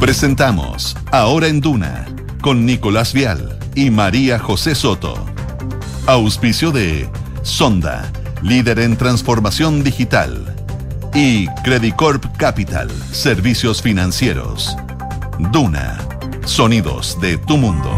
[0.00, 2.06] Presentamos Ahora en Duna
[2.40, 5.18] con Nicolás Vial y María José Soto.
[6.06, 7.08] Auspicio de
[7.42, 8.08] Sonda,
[8.40, 10.54] líder en transformación digital.
[11.14, 14.76] Y Credicorp Capital, servicios financieros.
[15.50, 15.98] Duna,
[16.44, 17.90] sonidos de tu mundo.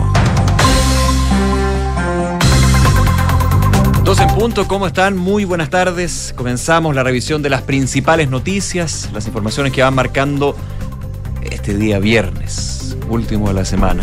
[4.05, 5.19] Dos en punto, ¿cómo están?
[5.19, 6.33] Muy buenas tardes.
[6.35, 10.57] Comenzamos la revisión de las principales noticias, las informaciones que van marcando
[11.61, 14.03] este día viernes, último de la semana,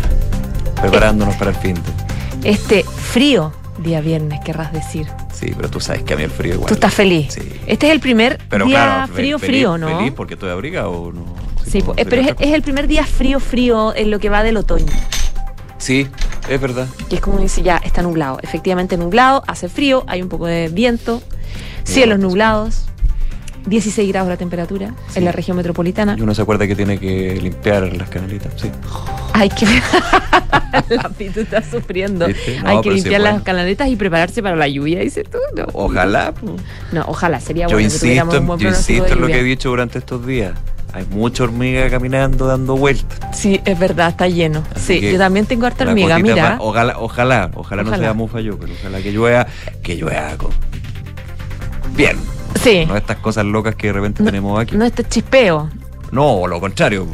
[0.80, 2.48] preparándonos para el fin de.
[2.48, 5.08] Este frío día viernes, querrás decir.
[5.34, 6.68] Sí, pero tú sabes que a mí el frío igual.
[6.68, 7.34] Tú estás feliz.
[7.34, 7.40] Sí.
[7.66, 9.98] Este es el primer Pero día claro, frío, feliz, frío, ¿no?
[9.98, 11.24] Feliz porque estoy abrigado o no.
[11.66, 14.56] Sí, eh, pero es, es el primer día frío, frío en lo que va del
[14.56, 14.86] otoño.
[15.78, 16.06] Sí,
[16.48, 16.86] es verdad.
[17.10, 18.38] Que es como dice ya, está nublado.
[18.40, 21.22] Efectivamente nublado, hace frío, hay un poco de viento,
[21.82, 22.84] cielos nublados,
[23.68, 25.18] 16 grados la temperatura Sí.
[25.18, 26.16] en la región metropolitana.
[26.18, 28.52] Y uno se acuerda que tiene que limpiar las canalitas.
[28.56, 28.70] Sí.
[29.34, 29.66] Hay que.
[30.94, 32.26] la Pitu está sufriendo.
[32.26, 32.60] ¿Viste?
[32.62, 35.38] No, hay que sí limpiar las canaletas y prepararse para la lluvia, dice tú.
[35.56, 36.32] No, Ojalá.
[36.92, 39.44] no ojalá, sería Yo bueno que insisto, un buen yo insisto en lo que he
[39.44, 40.52] dicho durante estos días.
[40.94, 43.18] Hay mucha hormiga caminando, dando vueltas.
[43.36, 44.62] Sí, es verdad, está lleno.
[44.74, 46.50] Así sí, yo también tengo harta hormiga, mira.
[46.52, 48.02] más- ojalá, ojalá, ojalá, no Ojalá.
[48.04, 49.46] sea mufa yo, pero ojalá que llueva,
[49.82, 50.50] que llueva con...
[51.94, 52.16] bien.
[52.60, 52.84] Sí.
[52.86, 54.76] No estas cosas locas que de repente No- tenemos aquí.
[54.76, 55.68] No este chispeo.
[56.10, 57.06] No, lo contrario.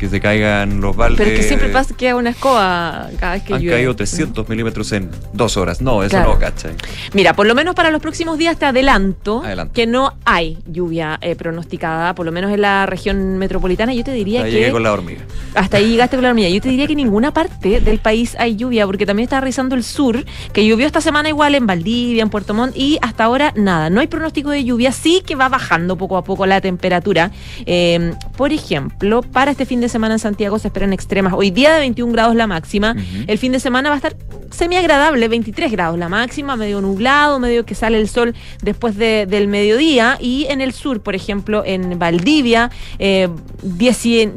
[0.00, 1.18] Que se caigan los baldes.
[1.18, 3.76] Pero es que siempre pasa que hago una escoba cada vez que Han llueve.
[3.76, 5.82] caído 300 milímetros en dos horas.
[5.82, 6.32] No, eso Claro.
[6.34, 6.72] no, ¿cachai?
[7.12, 9.74] Mira, por lo menos para los próximos días te adelanto Adelante.
[9.74, 13.92] que no hay lluvia eh, pronosticada, por lo menos en la región metropolitana.
[13.92, 14.56] Yo te diría Ahí que.
[14.58, 15.20] llegué con la hormiga.
[15.54, 16.48] Hasta ahí llegaste con la hormiga.
[16.48, 19.74] Yo te diría que en ninguna parte del país hay lluvia, porque también está revisando
[19.74, 23.52] el sur, que llovió esta semana igual en Valdivia, en Puerto Montt, y hasta ahora
[23.54, 23.90] nada.
[23.90, 27.30] No hay pronóstico de lluvia, sí que va bajando poco a poco la temperatura.
[27.66, 31.34] Eh, por ejemplo, para este fin de semana en Santiago se esperan extremas.
[31.36, 32.96] Hoy día de 21 grados la máxima.
[33.26, 34.16] El fin de semana va a estar
[34.50, 39.26] semi agradable, 23 grados la máxima, medio nublado, medio que sale el sol después de-
[39.26, 40.16] del mediodía.
[40.20, 43.28] Y en el sur, por ejemplo, en Valdivia, eh,
[43.62, 43.90] 10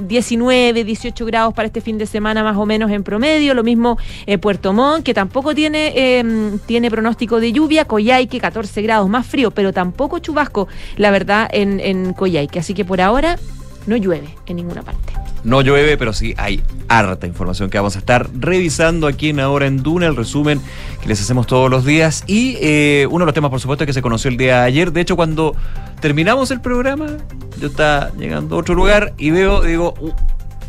[0.08, 3.54] 19, 18 grados para este fin de semana más o menos en promedio.
[3.54, 7.86] Lo mismo eh, Puerto Montt, que tampoco tiene, eh, tiene pronóstico de lluvia.
[7.86, 12.60] Coyhaique, 14 grados más frío, pero tampoco chubasco, la verdad, en, en Coyhaique.
[12.60, 13.38] Así que por ahora
[13.88, 15.14] no llueve en ninguna parte.
[15.44, 19.68] No llueve, pero sí hay harta información que vamos a estar revisando aquí en Ahora
[19.68, 20.62] en Duna, el resumen
[21.02, 22.24] que les hacemos todos los días.
[22.28, 24.92] Y eh, uno de los temas, por supuesto, que se conoció el día de ayer.
[24.94, 25.54] De hecho, cuando
[26.00, 27.08] terminamos el programa,
[27.60, 30.12] yo estaba llegando a otro lugar y veo, digo, "Uh,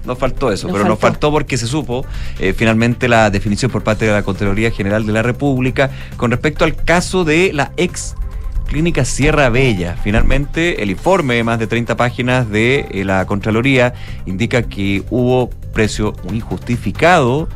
[0.04, 1.14] nos faltó eso, Nos pero nos faltó.
[1.14, 2.04] faltó porque se supo
[2.38, 6.64] eh, finalmente la definición por parte de la Contraloría General de la República con respecto
[6.64, 8.14] al caso de la ex
[8.66, 9.96] Clínica Sierra Bella.
[10.02, 13.94] Finalmente, el informe de más de 30 páginas de eh, la Contraloría
[14.26, 17.48] indica que hubo precio injustificado.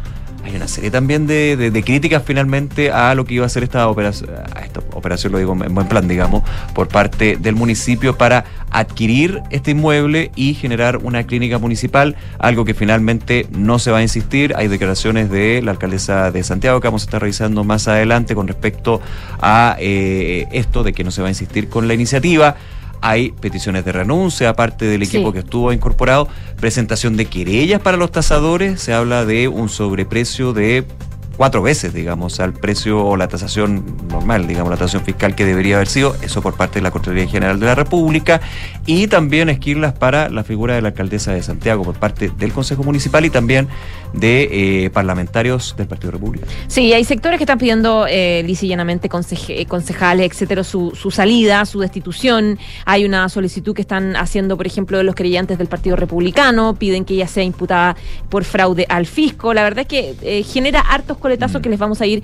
[0.48, 3.86] Hay una serie también de, de- críticas finalmente a lo que iba a ser esta
[3.86, 6.42] operación, a esta operación, lo digo en buen plan, digamos,
[6.74, 12.72] por parte del municipio para adquirir este inmueble y generar una clínica municipal, algo que
[12.72, 14.54] finalmente no se va a insistir.
[14.56, 18.48] Hay declaraciones de la alcaldesa de Santiago que vamos a estar revisando más adelante con
[18.48, 19.02] respecto
[19.42, 22.56] a eh, esto de que no se va a insistir con la iniciativa.
[23.00, 25.32] Hay peticiones de renuncia, aparte del equipo Sí.
[25.34, 26.28] que estuvo incorporado,
[26.60, 30.84] presentación de querellas para los tasadores, se habla de un sobreprecio de
[31.36, 35.76] cuatro veces, digamos, al precio o la tasación normal, digamos, la tasación fiscal que debería
[35.76, 38.40] haber sido, eso por parte de la Contraloría General de la República,
[38.86, 42.82] y también esquirlas para la figura de la alcaldesa de Santiago por parte del Consejo
[42.82, 43.68] Municipal y también
[44.12, 46.50] de eh, parlamentarios del Partido Republicano.
[46.66, 51.10] Sí, hay sectores que están pidiendo eh, lisa y llanamente conseje- concejales, etcétera, su, su
[51.10, 52.58] salida, su destitución.
[52.84, 57.14] Hay una solicitud que están haciendo, por ejemplo, los creyentes del Partido Republicano, piden que
[57.14, 57.96] ella sea imputada
[58.28, 59.54] por fraude al fisco.
[59.54, 61.62] La verdad es que eh, genera hartos coletazos Mm.
[61.62, 62.22] que les vamos a ir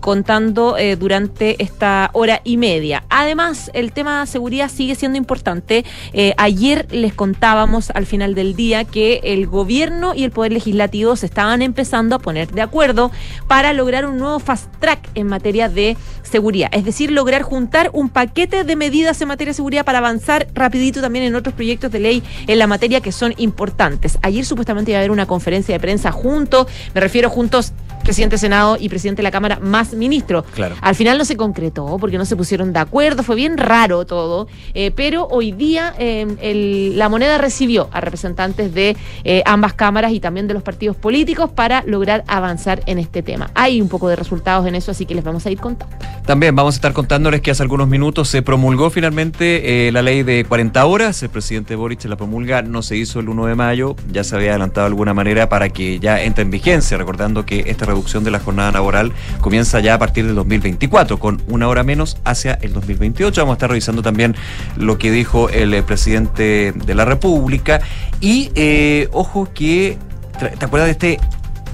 [0.00, 3.04] contando eh, durante esta hora y media.
[3.08, 5.84] Además, el tema de seguridad sigue siendo importante.
[6.12, 11.16] Eh, ayer les contábamos al final del día que el gobierno y el Poder Legislativo
[11.18, 13.10] se estaban empezando a poner de acuerdo
[13.46, 16.68] para lograr un nuevo fast track en materia de seguridad.
[16.72, 21.00] Es decir, lograr juntar un paquete de medidas en materia de seguridad para avanzar rapidito
[21.00, 24.18] también en otros proyectos de ley en la materia que son importantes.
[24.22, 27.72] Ayer supuestamente iba a haber una conferencia de prensa juntos, me refiero juntos
[28.08, 30.42] presidente del Senado y presidente de la Cámara más ministro.
[30.54, 30.76] Claro.
[30.80, 34.48] Al final no se concretó porque no se pusieron de acuerdo, fue bien raro todo,
[34.74, 40.12] eh, pero hoy día eh, el- la moneda recibió a representantes de eh, ambas cámaras
[40.12, 43.50] y también de los partidos políticos para lograr avanzar en este tema.
[43.54, 45.94] Hay un poco de resultados en eso, así que les vamos a ir contando.
[46.26, 50.44] También vamos a estar contándoles que hace algunos minutos se promulgó finalmente la ley de
[50.48, 51.22] 40 horas.
[51.22, 54.50] El presidente Boric la promulga, no se hizo el 1 de mayo, ya se había
[54.50, 58.30] adelantado de alguna manera para que ya entre en vigencia, recordando que esta reducción de
[58.30, 62.72] la jornada laboral comienza ya a partir del 2024, con una hora menos hacia el
[62.72, 63.40] 2028.
[63.40, 64.36] Vamos a estar revisando también
[64.76, 67.80] lo que dijo el eh, presidente de la República.
[68.20, 69.98] Y eh, ojo que,
[70.38, 71.20] ¿te acuerdas de este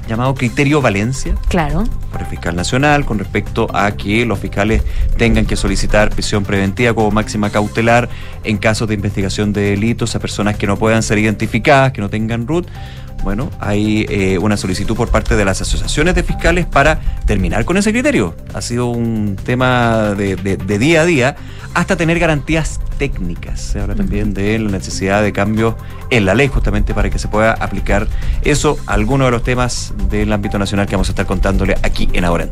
[0.08, 1.34] llamado criterio Valencia?
[1.48, 1.84] Claro.
[2.10, 4.82] por el fiscal nacional con respecto a que los fiscales
[5.16, 8.08] tengan que solicitar prisión preventiva como máxima cautelar
[8.44, 12.08] en casos de investigación de delitos a personas que no puedan ser identificadas, que no
[12.08, 12.66] tengan RUT.
[13.24, 17.78] Bueno, hay eh, una solicitud por parte de las asociaciones de fiscales para terminar con
[17.78, 18.36] ese criterio.
[18.52, 21.36] Ha sido un tema de, de- de día a día
[21.72, 23.60] hasta tener garantías técnicas.
[23.60, 25.74] Se habla también de la necesidad de cambios
[26.10, 28.06] en la ley justamente para que se pueda aplicar
[28.42, 32.24] eso algunos de los temas del ámbito nacional que vamos a estar contándole aquí en
[32.26, 32.48] Ahora.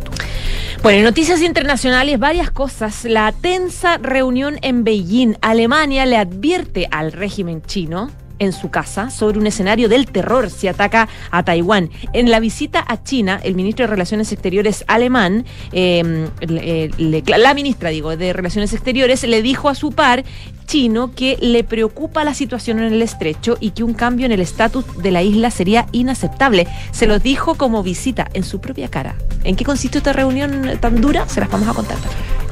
[0.82, 3.04] Bueno, en noticias internacionales, varias cosas.
[3.04, 5.34] La tensa reunión en Beijing.
[5.42, 8.10] Alemania le advierte al régimen chino
[8.42, 11.90] en su casa sobre un escenario del terror si ataca a Taiwán.
[12.12, 17.54] En la visita a China, el ministro de Relaciones Exteriores alemán, eh, le- le- la
[17.54, 20.24] ministra, digo, de Relaciones Exteriores, le dijo a su par
[20.66, 24.40] chino que le preocupa la situación en el estrecho y que un cambio en el
[24.40, 26.66] estatus de la isla sería inaceptable.
[26.92, 29.14] Se lo dijo como visita en su propia cara.
[29.44, 31.28] ¿En qué consistió esta reunión tan dura?
[31.28, 31.98] Se las vamos a contar.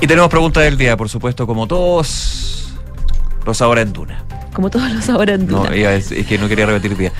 [0.01, 2.70] Y tenemos pregunta del día, por supuesto, como todos
[3.47, 4.25] los Ahora en Duna.
[4.53, 5.77] Como todos los ahora en No, Duna.
[5.77, 7.13] iba a decir- es que no quería repetir día.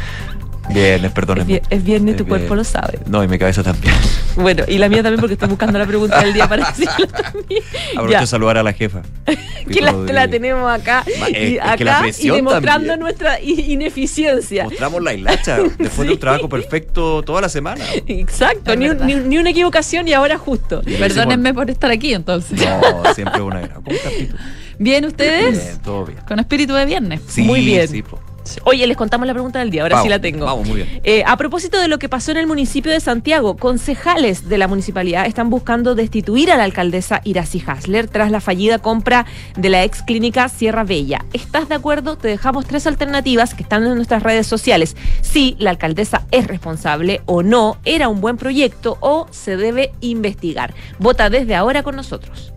[0.69, 1.55] Viernes, es, perdónenme.
[1.55, 3.01] vier- es viernes, tu Es cuerpo lo sabe.
[3.07, 3.95] No, y mi cabeza también.
[4.37, 7.63] Bueno, y la mía también porque estoy buscando la pregunta del día para decirlo también.
[7.97, 9.03] Aprovecho de saludar a la jefa.
[9.69, 9.81] que
[10.13, 11.19] la, tenemos acá es-
[11.53, 13.01] y, es que la acá y demostrando también.
[13.01, 14.65] nuestra ineficiencia.
[14.65, 17.85] Mostramos la hilacha después de un trabajo perfecto toda la semana.
[18.07, 19.07] Exacto, Es ni, un- verdad.
[19.07, 20.81] ni un- ni una equivocación y ahora justo.
[20.87, 22.61] Y Perdónenme por estar aquí entonces.
[22.61, 23.83] No, siempre una gran.
[23.83, 24.37] ¿Cómo estás, Pito?
[24.81, 25.63] Bien, ¿ustedes?
[25.63, 26.21] Bien, todo bien.
[26.27, 27.21] Con espíritu de viernes.
[27.29, 27.87] Sí, Muy bien.
[27.87, 28.19] sí, po.
[28.65, 30.47] Oye, les contamos la pregunta del día, ahora sí la tengo.
[30.47, 31.01] Vamos, muy bien.
[31.05, 34.69] Eh, a propósito de lo que pasó en el municipio de Santiago, concejales de la
[34.69, 39.85] municipalidad están buscando destituir a la alcaldesa Iracy Hasler tras la fallida compra de la
[39.85, 41.27] ex clínica Sierra Bella.
[41.35, 42.17] ¿Estás de acuerdo?
[42.17, 44.97] Te dejamos tres alternativas que están en nuestras redes sociales.
[45.21, 50.73] Si la alcaldesa es responsable o no, era un buen proyecto o se debe investigar.
[50.99, 52.55] Vota desde ahora con nosotros.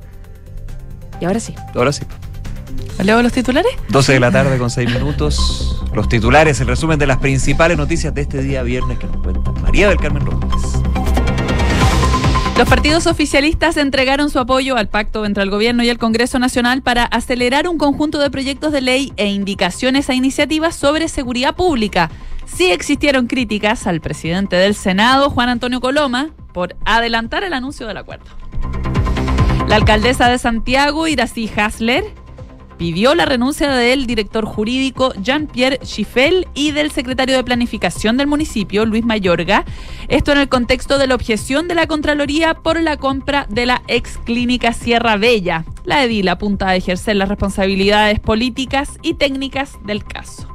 [1.19, 1.55] Y ahora sí.
[1.75, 2.03] Ahora sí.
[3.03, 3.71] ¿Leo los titulares?
[3.89, 5.81] 12 de la tarde con 6 minutos.
[5.93, 9.51] Los titulares, el resumen de las principales noticias de este día viernes que nos cuenta
[9.61, 10.61] María del Carmen Rodríguez.
[12.57, 16.83] Los partidos oficialistas entregaron su apoyo al pacto entre el Gobierno y el Congreso Nacional
[16.83, 22.11] para acelerar un conjunto de proyectos de ley e indicaciones a iniciativas sobre seguridad pública.
[22.45, 27.97] Sí existieron críticas al presidente del Senado, Juan Antonio Coloma, por adelantar el anuncio del
[27.97, 28.25] acuerdo.
[29.67, 32.03] La alcaldesa de Santiago, Iracy Hasler,
[32.77, 38.85] pidió la renuncia del director jurídico Jean-Pierre Schiffel y del secretario de Planificación del municipio,
[38.85, 39.63] Luis Mayorga.
[40.09, 43.81] Esto en el contexto de la objeción de la Contraloría por la compra de la
[43.87, 45.65] ex clínica Sierra Bella.
[45.85, 50.47] La edil apunta a ejercer las responsabilidades políticas y técnicas del caso.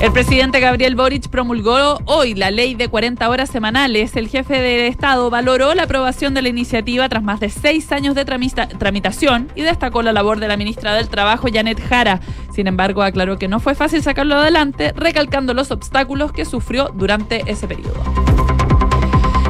[0.00, 4.14] El presidente Gabriel Boric promulgó hoy la ley de 40 horas semanales.
[4.14, 8.14] El jefe de Estado valoró la aprobación de la iniciativa tras más de seis años
[8.14, 12.20] de tramita- tramitación y destacó la labor de la ministra del Trabajo, Janet Jara.
[12.52, 17.42] Sin embargo, aclaró que no fue fácil sacarlo adelante, recalcando los obstáculos que sufrió durante
[17.50, 18.00] ese periodo.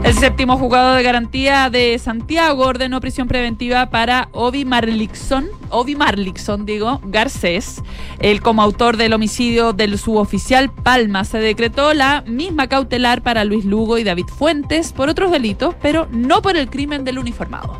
[0.08, 6.64] El séptimo juzgado de garantía de Santiago ordenó prisión preventiva para Ovi Marlixon, Ovi Marlixon,
[6.64, 7.82] digo, Garcés.
[8.18, 13.66] El como autor del homicidio del suboficial Palma se decretó la misma cautelar para Luis
[13.66, 17.78] Lugo y David Fuentes por otros delitos, pero no por el crimen del uniformado.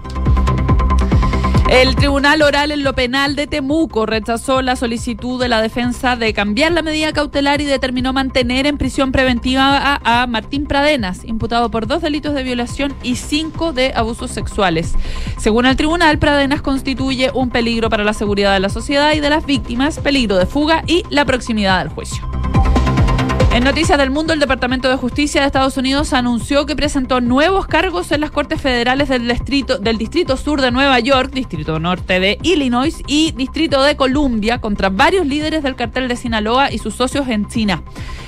[1.68, 6.32] El Tribunal Oral en lo Penal de Temuco rechazó la solicitud de la defensa de
[6.32, 11.86] cambiar la medida cautelar y determinó mantener en prisión preventiva a, Martín Pradenas, imputado por
[11.86, 14.94] dos delitos de violación y cinco de abusos sexuales.
[15.36, 19.28] Según el tribunal, Pradenas constituye un peligro para la seguridad de la sociedad y de
[19.28, 22.26] las víctimas, peligro de fuga y la proximidad del juicio.
[23.58, 27.66] En Noticias del Mundo, el Departamento de Justicia de Estados Unidos anunció que presentó nuevos
[27.66, 32.20] cargos en las Cortes Federales del Distrito, del Distrito Sur de Nueva York, Distrito Norte
[32.20, 36.94] de Illinois y Distrito de Columbia contra varios líderes del cartel de Sinaloa y sus
[36.94, 37.82] socios en China.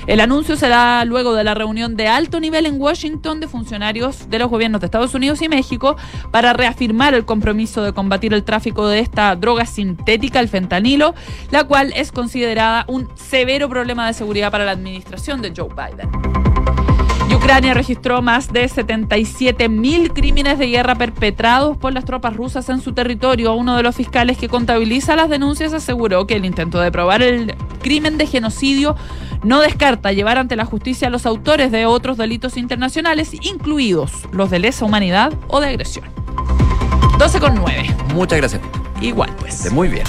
[0.07, 4.29] El anuncio se da luego de la reunión de alto nivel en Washington de funcionarios
[4.29, 5.95] de los gobiernos de Estados Unidos y México
[6.31, 11.13] para reafirmar el compromiso de combatir el tráfico de esta droga sintética, el fentanilo,
[11.51, 16.09] la cual es considerada un severo problema de seguridad para la administración de Joe Biden.
[17.35, 22.81] Ucrania registró más de 77 mil crímenes de guerra perpetrados por las tropas rusas en
[22.81, 23.53] su territorio.
[23.53, 27.55] Uno de los fiscales que contabiliza las denuncias aseguró que el intento de probar el
[27.81, 28.95] crimen de genocidio
[29.43, 34.49] no descarta llevar ante la justicia a los autores de otros delitos internacionales, incluidos los
[34.49, 36.05] de lesa humanidad o de agresión.
[37.17, 37.95] 12 con 9.
[38.13, 38.61] Muchas gracias.
[39.01, 39.71] Igual, pues.
[39.71, 40.03] Muy bien.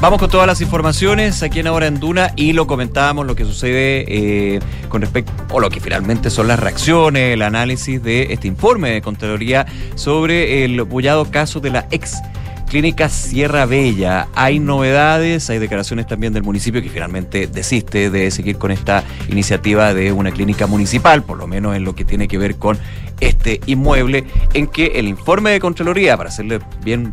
[0.00, 3.46] Vamos con todas las informaciones aquí en Ahora en Duna y lo comentábamos, lo que
[3.46, 8.46] sucede eh, con respecto, o lo que finalmente son las reacciones, el análisis de este
[8.46, 12.20] informe de Contraloría sobre el bullado caso de la ex
[12.68, 14.28] Clínica Sierra Bella.
[14.34, 19.94] Hay novedades, hay declaraciones también del municipio que finalmente desiste de seguir con esta iniciativa
[19.94, 22.78] de una clínica municipal, por lo menos en lo que tiene que ver con
[23.20, 27.12] este inmueble, en que el informe de Contraloría, para hacerle bien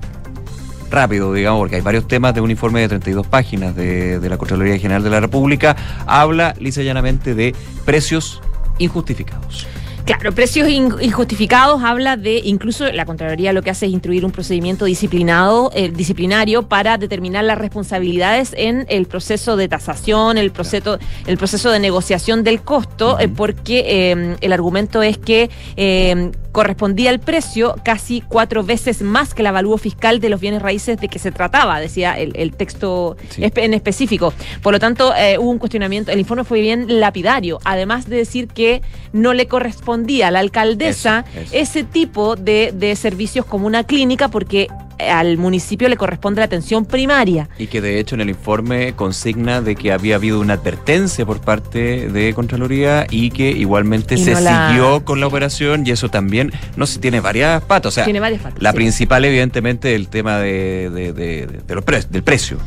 [0.89, 4.37] rápido, digamos, porque hay varios temas de un informe de 32 páginas de, de la
[4.37, 7.55] Contraloría General de la República, habla lisa y llanamente de
[7.85, 8.41] precios
[8.79, 9.67] injustificados.
[10.05, 14.31] Claro, precios in- injustificados habla de, incluso la Contraloría lo que hace es instruir un
[14.31, 20.99] procedimiento disciplinado, eh, disciplinario para determinar las responsabilidades en el proceso de tasación, el proceso,
[21.25, 27.09] el proceso de negociación del costo, eh, porque eh, el argumento es que eh, correspondía
[27.09, 31.09] el precio casi cuatro veces más que el avalúo fiscal de los bienes raíces de
[31.09, 33.43] que se trataba, decía el, el texto Sí.
[33.43, 34.33] en específico.
[34.61, 38.47] Por lo tanto, eh, hubo un cuestionamiento, el informe fue bien lapidario, además de decir
[38.47, 38.81] que
[39.11, 41.49] no le correspondía a la alcaldesa Eso, eso.
[41.55, 44.67] ese tipo de, de servicios como una clínica porque
[44.99, 47.49] al municipio le corresponde la atención primaria.
[47.57, 51.41] Y que de hecho en el informe consigna de que había habido una advertencia por
[51.41, 55.91] parte de Contraloría y que igualmente Y se no la- siguió con la operación y
[55.91, 57.87] eso también, no sé, tiene varias patas.
[57.87, 58.75] O sea, Tiene varias patas, la sí.
[58.77, 62.57] principal evidentemente el tema de, de- de- de los pre- del precio.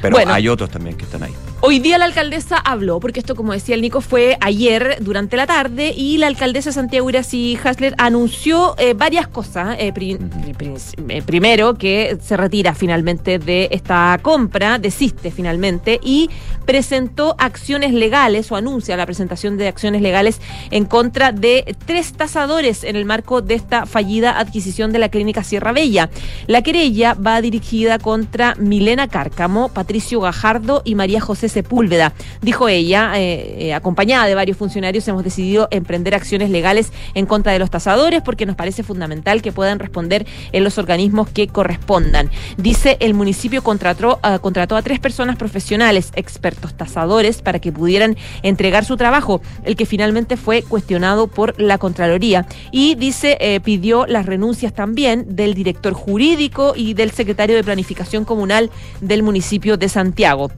[0.00, 0.32] Pero Bueno.
[0.32, 1.32] hay otros también que están ahí.
[1.64, 5.46] Hoy día la alcaldesa habló, porque esto, como decía el Nico, fue ayer durante la
[5.46, 9.76] tarde y la alcaldesa de Santiago Iracy Hasler anunció eh, varias cosas.
[9.78, 16.30] Eh, eh, primero, que se retira finalmente de esta compra, desiste finalmente y
[16.66, 20.40] presentó acciones legales o anuncia la presentación de acciones legales
[20.72, 25.44] en contra de tres tasadores en el marco de esta fallida adquisición de la clínica
[25.44, 26.10] Sierra Bella.
[26.48, 32.12] La querella va dirigida contra Milena Cárcamo, Patricio Gajardo y María José Sepúlveda.
[32.40, 37.52] Dijo ella, eh, eh, acompañada de varios funcionarios, hemos decidido emprender acciones legales en contra
[37.52, 42.30] de los tasadores porque nos parece fundamental que puedan responder en los organismos que correspondan.
[42.56, 48.16] Dice, el municipio contrató, ah, contrató a tres personas profesionales, expertos tasadores, para que pudieran
[48.42, 52.46] entregar su trabajo, el que finalmente fue cuestionado por la Contraloría.
[52.70, 58.24] Y dice, eh, pidió las renuncias también del director jurídico y del secretario de Planificación
[58.24, 60.50] Comunal del municipio de Santiago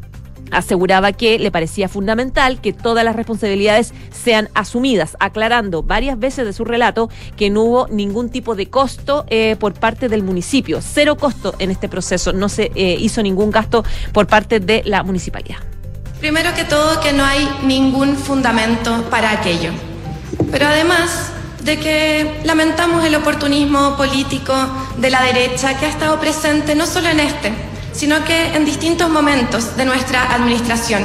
[0.50, 6.52] aseguraba que le parecía fundamental que todas las responsabilidades sean asumidas, aclarando varias veces de
[6.52, 11.16] su relato que no hubo ningún tipo de costo eh, por parte del municipio, cero
[11.16, 15.58] costo en este proceso, no se eh, hizo ningún gasto por parte de la municipalidad.
[16.20, 19.72] Primero que todo, que no hay ningún fundamento para aquello.
[20.50, 21.32] Pero además
[21.62, 24.54] de que lamentamos el oportunismo político
[24.98, 27.52] de la derecha que ha estado presente no solo en este,
[27.94, 31.04] sino que en distintos momentos de nuestra administración.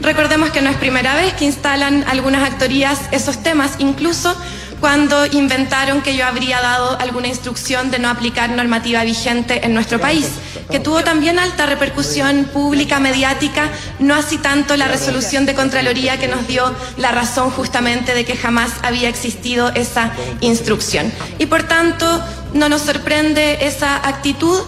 [0.00, 4.36] Recordemos que no es primera vez que instalan algunas actorías esos temas, incluso
[4.82, 10.00] cuando inventaron que yo habría dado alguna instrucción de no aplicar normativa vigente en nuestro
[10.00, 10.28] país,
[10.72, 13.70] que tuvo también alta repercusión pública, mediática,
[14.00, 18.36] no así tanto la resolución de Contraloría que nos dio la razón justamente de que
[18.36, 20.10] jamás había existido esa
[20.40, 21.12] instrucción.
[21.38, 22.20] Y por tanto,
[22.52, 24.58] no nos sorprende esa actitud.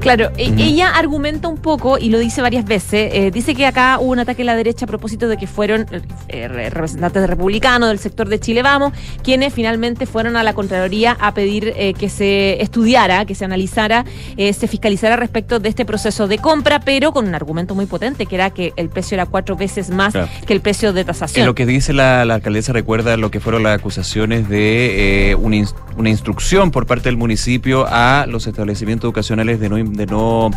[0.00, 3.10] Claro, e- ella argumenta un poco y lo dice varias veces.
[3.12, 5.86] eh, dice que acá hubo un ataque a la derecha a propósito de que fueron
[6.28, 8.92] eh, re- representantes de republicanos del sector de Chile Vamos,
[9.22, 14.04] quienes finalmente fueron a la Contraloría a pedir eh, que se estudiara, que se analizara,
[14.36, 18.26] eh, se fiscalizara respecto de este proceso de compra, pero con un argumento muy potente,
[18.26, 20.28] que era que el precio era cuatro veces más Claro.
[20.46, 21.46] que el precio de En tasación.
[21.46, 26.08] lo que dice la, la alcaldesa recuerda lo que fueron las acusaciones de eh, una
[26.10, 30.50] instrucción por parte del municipio a los establecimientos educacionales de no de no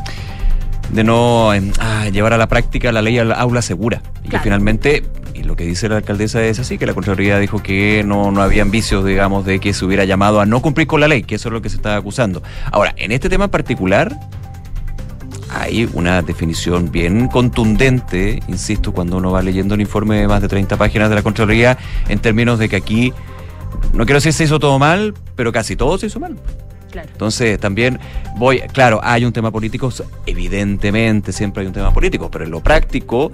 [0.92, 4.40] de no em, ah, llevar a la práctica la ley al aula segura y que
[4.40, 5.04] finalmente
[5.34, 8.42] y lo que dice la alcaldesa es así, que la Contraloría dijo que no, no
[8.42, 11.36] habían vicios, digamos, de que se hubiera llamado a no cumplir con la ley, que
[11.36, 12.44] eso es lo que se está acusando.
[12.72, 14.16] Ahora, en este tema en particular,
[15.50, 20.48] hay una definición bien contundente, insisto, cuando uno va leyendo un informe de más de
[20.48, 21.78] 30 páginas de la Contraloría,
[22.08, 23.14] en términos de que aquí,
[23.94, 26.38] no quiero decir se hizo todo mal, pero casi todo se hizo mal.
[27.12, 28.00] Entonces, también
[28.38, 29.92] voy, claro, hay un tema político,
[30.26, 33.32] evidentemente siempre hay un tema político, pero en lo práctico,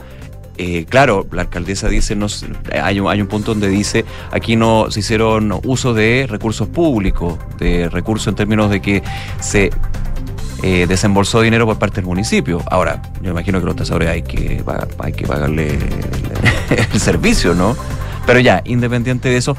[0.58, 2.48] eh, claro, la alcaldesa dice, no, s-
[2.82, 7.38] hay, un, hay un punto donde dice, aquí no se hicieron uso de recursos públicos,
[7.60, 9.04] de recursos en términos de que
[9.40, 9.70] se
[10.64, 12.64] eh, desembolsó dinero por parte del municipio.
[12.72, 14.64] Ahora, yo imagino que los tasadores hay que,
[15.00, 15.78] hay que pagarle
[16.94, 17.76] el servicio, ¿no?
[18.26, 19.56] Pero ya, independiente de eso,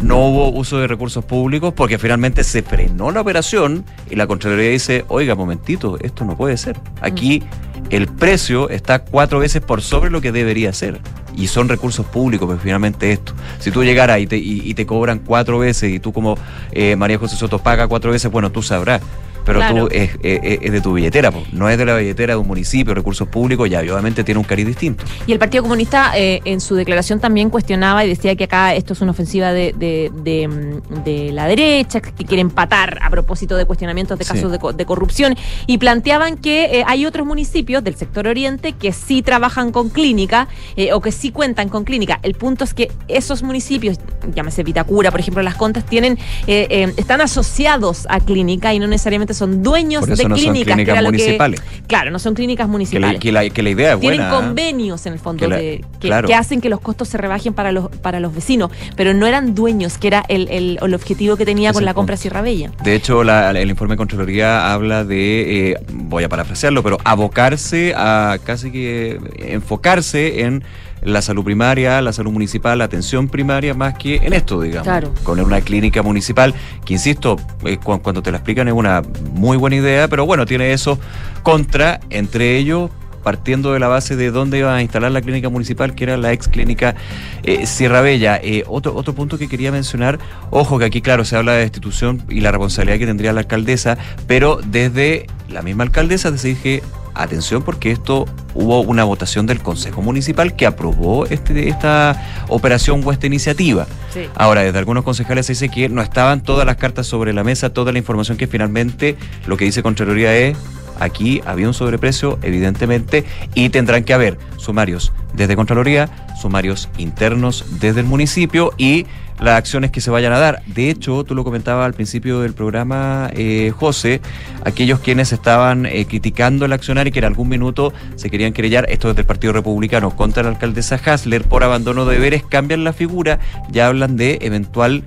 [0.00, 4.70] no hubo uso de recursos públicos porque finalmente se frenó la operación y la Contraloría
[4.70, 6.78] dice, oiga, momentito, esto no puede ser.
[7.00, 7.42] Aquí
[7.90, 11.00] el precio está cuatro veces por sobre lo que debería ser.
[11.34, 13.34] Y son recursos públicos, pues finalmente esto.
[13.58, 16.38] Si tú llegaras y te, y, y te cobran cuatro veces y tú como
[16.72, 19.02] eh, María José Soto paga cuatro veces, bueno, tú sabrás.
[19.46, 19.86] Pero Claro.
[19.86, 21.52] tú es, es- es de tu billetera, pues.
[21.52, 24.66] no es de la billetera de un municipio, recursos públicos, ya obviamente tiene un cariz
[24.66, 25.04] distinto.
[25.26, 28.92] Y el Partido Comunista eh, en su declaración también cuestionaba y decía que acá esto
[28.92, 33.56] es una ofensiva de, de- de, mm, de la derecha, que quiere empatar a propósito
[33.56, 34.32] de cuestionamientos de Sí.
[34.32, 35.36] casos de, co- de corrupción.
[35.66, 40.48] Y planteaban que eh, hay otros municipios del sector oriente que sí trabajan con clínica
[40.76, 42.18] eh, o que sí cuentan con clínica.
[42.24, 43.98] El punto es que esos municipios,
[44.34, 49.62] llámese Vitacura, por ejemplo, Las Contas, tienen, están asociados a clínica y no necesariamente son
[49.62, 50.58] dueños de no son clínicas.
[50.58, 51.62] que clínicas era lo que- municipales.
[51.86, 54.34] claro, no son clínicas Que la, municipales que la- que la idea es tienen buena.
[54.34, 56.26] convenios en el fondo la- de- que, claro.
[56.26, 59.54] que hacen que los costos se rebajen para los para los vecinos, pero no eran
[59.54, 62.22] dueños, que era el, el- el objetivo que tenía Es con la compra punto.
[62.22, 62.70] Sierra Bella.
[62.82, 67.92] De hecho, la- el informe de Contraloría habla de, eh, voy a parafrasearlo, pero abocarse
[67.96, 70.62] a casi que enfocarse en
[71.02, 74.84] la salud primaria, la salud municipal, la atención primaria, más que en esto, digamos.
[74.84, 75.12] Claro.
[75.22, 79.56] Con una clínica municipal, que insisto, eh, cu- cuando te la explican es una muy
[79.56, 80.98] buena idea, pero bueno, tiene eso
[81.42, 82.90] contra, entre ellos
[83.22, 86.32] partiendo de la base de dónde iban a instalar la clínica municipal, que era la
[86.32, 86.94] ex clínica
[87.42, 88.38] eh, Sierra Bella.
[88.40, 92.22] Eh, otro, otro punto que quería mencionar, ojo que aquí, claro, se habla de destitución
[92.28, 93.98] y la responsabilidad que tendría la alcaldesa,
[94.28, 96.84] pero desde la misma alcaldesa se dije,
[97.22, 103.12] atención, porque esto hubo una votación del Consejo Municipal que aprobó este, esta operación o
[103.12, 103.86] esta iniciativa.
[104.12, 104.28] Sí.
[104.34, 107.70] Ahora, desde algunos concejales se dice que no estaban todas las cartas sobre la mesa,
[107.70, 110.56] toda la información que finalmente lo que dice Contraloría es,
[111.00, 113.24] aquí había un sobreprecio, evidentemente,
[113.54, 116.08] y tendrán que haber sumarios desde Contraloría,
[116.40, 119.06] sumarios internos desde el municipio y
[119.40, 120.62] las acciones que se vayan a dar.
[120.66, 124.20] De hecho, tú lo comentabas al principio del programa, eh, José,
[124.64, 128.86] aquellos quienes estaban eh, criticando el accionar y que en algún minuto se querían querellar,
[128.88, 132.92] esto desde el Partido Republicano, contra la alcaldesa Hasler por abandono de deberes, cambian la
[132.92, 133.38] figura,
[133.70, 135.04] ya hablan de eventual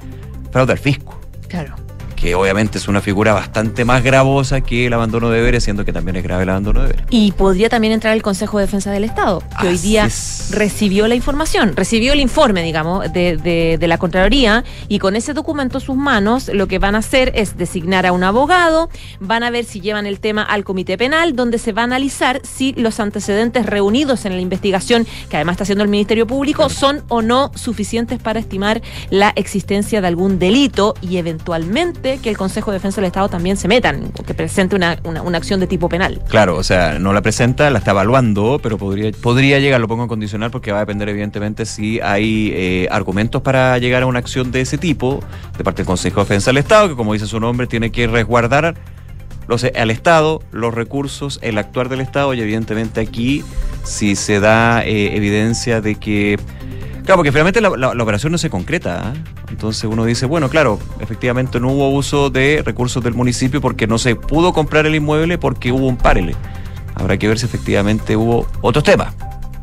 [0.51, 1.88] fraude al fisco Claro.
[2.19, 5.93] Que obviamente es una figura bastante más gravosa que el abandono de deberes, siendo que
[5.93, 7.05] también es grave el abandono de deberes.
[7.09, 10.49] Y podría también entrar el Consejo de Defensa del Estado, que hoy día es.
[10.51, 15.33] recibió la información, recibió el informe, digamos, de, de- de la Contraloría, y con ese
[15.33, 19.43] documento en sus manos, lo que van a hacer es designar a un abogado, van
[19.43, 22.73] a ver si llevan el tema al Comité Penal, donde se va a analizar si
[22.73, 27.21] los antecedentes reunidos en la investigación, que además está haciendo el Ministerio Público, son o
[27.21, 32.77] no suficientes para estimar la existencia de algún delito y eventualmente que el Consejo de
[32.77, 36.21] Defensa del Estado también se metan, que presente una, una- una acción de tipo penal.
[36.27, 40.03] Claro, o sea, no la presenta, la está evaluando, pero podría, podría llegar, lo pongo
[40.03, 44.19] en condicional porque va a depender evidentemente si hay eh, argumentos para llegar a una
[44.19, 45.19] acción de ese tipo
[45.57, 48.07] de parte del Consejo de Defensa del Estado, que como dice su nombre, tiene que
[48.07, 48.75] resguardar
[49.47, 53.43] los, al Estado los recursos, el actuar del Estado y evidentemente aquí
[53.83, 56.37] si se da eh, evidencia de que...
[57.09, 59.01] Claro, porque finalmente la, operación no se concreta.
[59.03, 59.13] ¿ah?
[59.49, 63.97] Entonces uno dice, bueno, claro, efectivamente no hubo uso de recursos del municipio porque no
[63.97, 66.35] se pudo comprar el inmueble porque hubo un párele.
[66.93, 69.15] Habrá que ver si efectivamente hubo otros temas.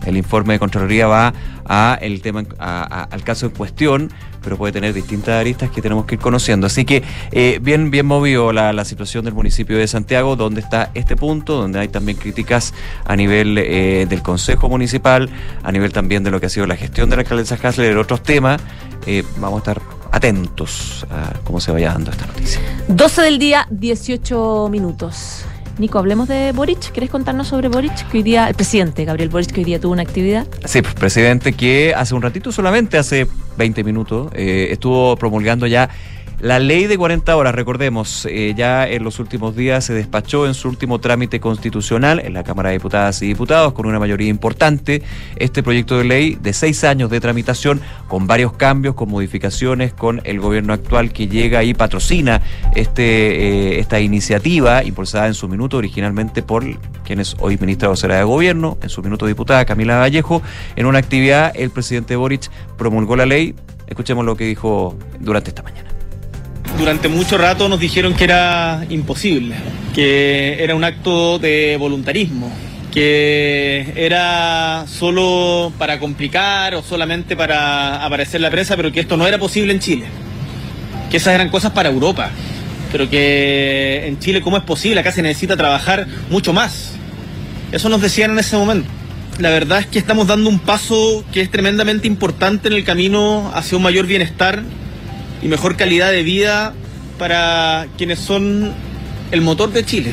[0.05, 4.11] El informe de Contraloría va a tema al caso en cuestión,
[4.47, 6.69] pero puede tener distintas aristas que tenemos que ir conociendo.
[6.69, 10.93] Así que eh, bien, bien movido la, la situación del municipio de Santiago, donde está
[10.95, 12.73] este punto, donde hay también críticas
[13.05, 15.29] a nivel eh, del Consejo Municipal,
[15.65, 18.23] a nivel también de lo que ha sido la gestión de la alcaldesa Hasler otros
[18.23, 18.63] temas.
[19.05, 19.83] Eh, vamos a estar
[20.13, 22.61] atentos a cómo se vaya dando esta noticia.
[22.87, 25.45] 12 del día, 18 minutos.
[25.79, 26.91] Nico, hablemos de Boric.
[26.93, 28.09] ¿Quieres contarnos sobre Boric?
[28.09, 30.47] Que hoy día, el presidente Gabriel Boric, que hoy día tuvo una actividad.
[30.65, 33.27] Sí, pues, presidente que hace un ratito solamente, hace
[33.59, 35.91] 20 minutos, eh, estuvo promulgando ya
[36.41, 40.53] La ley de 40 horas, recordemos, eh, ya en los últimos días se despachó en
[40.53, 45.03] su último trámite constitucional en la Cámara de Diputadas y Diputados con una mayoría importante
[45.37, 50.21] este proyecto de ley de seis años de tramitación con varios cambios, con modificaciones, con
[50.25, 52.43] el gobierno actual que llega y patrocina
[52.75, 56.67] este, eh, esta iniciativa impulsada en su minuto originalmente por
[57.03, 60.43] quien es hoy ministra vocera de gobierno, en su minuto diputada Camila Vallejo.
[60.77, 63.55] En una actividad el presidente Boric promulgó la ley.
[63.87, 65.96] Escuchemos lo que dijo durante esta mañana
[66.79, 69.57] durante mucho rato nos dijeron que era imposible,
[69.95, 72.53] que era un acto de voluntarismo,
[72.93, 79.27] que era solo para complicar o solamente para aparecer la prensa, pero que esto no
[79.27, 80.05] era posible en Chile,
[81.11, 82.31] que esas eran cosas para Europa,
[82.93, 86.93] pero que en Chile cómo es posible, acá se necesita trabajar mucho más.
[87.73, 88.89] Eso nos decían en ese momento.
[89.39, 93.51] La verdad es que estamos dando un paso que es tremendamente importante en el camino
[93.55, 94.63] hacia un mayor bienestar
[95.43, 96.75] y mejor calidad de vida
[97.19, 98.73] para quienes son
[99.31, 100.13] el motor de Chile,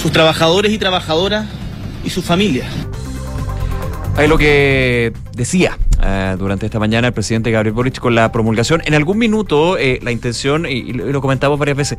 [0.00, 1.46] sus trabajadores y trabajadoras
[2.04, 2.66] y sus familias.
[4.16, 8.82] Ahí lo que decía eh, durante esta mañana el presidente Gabriel Boric con la promulgación.
[8.84, 11.98] En algún minuto eh, la intención, y, lo comentamos varias veces,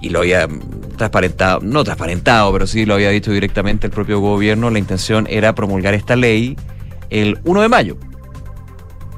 [0.00, 0.48] y lo había
[0.96, 5.54] transparentado, no transparentado, pero sí lo había dicho directamente el propio gobierno, la intención era
[5.54, 6.56] promulgar esta ley
[7.10, 7.96] el 1 de mayo.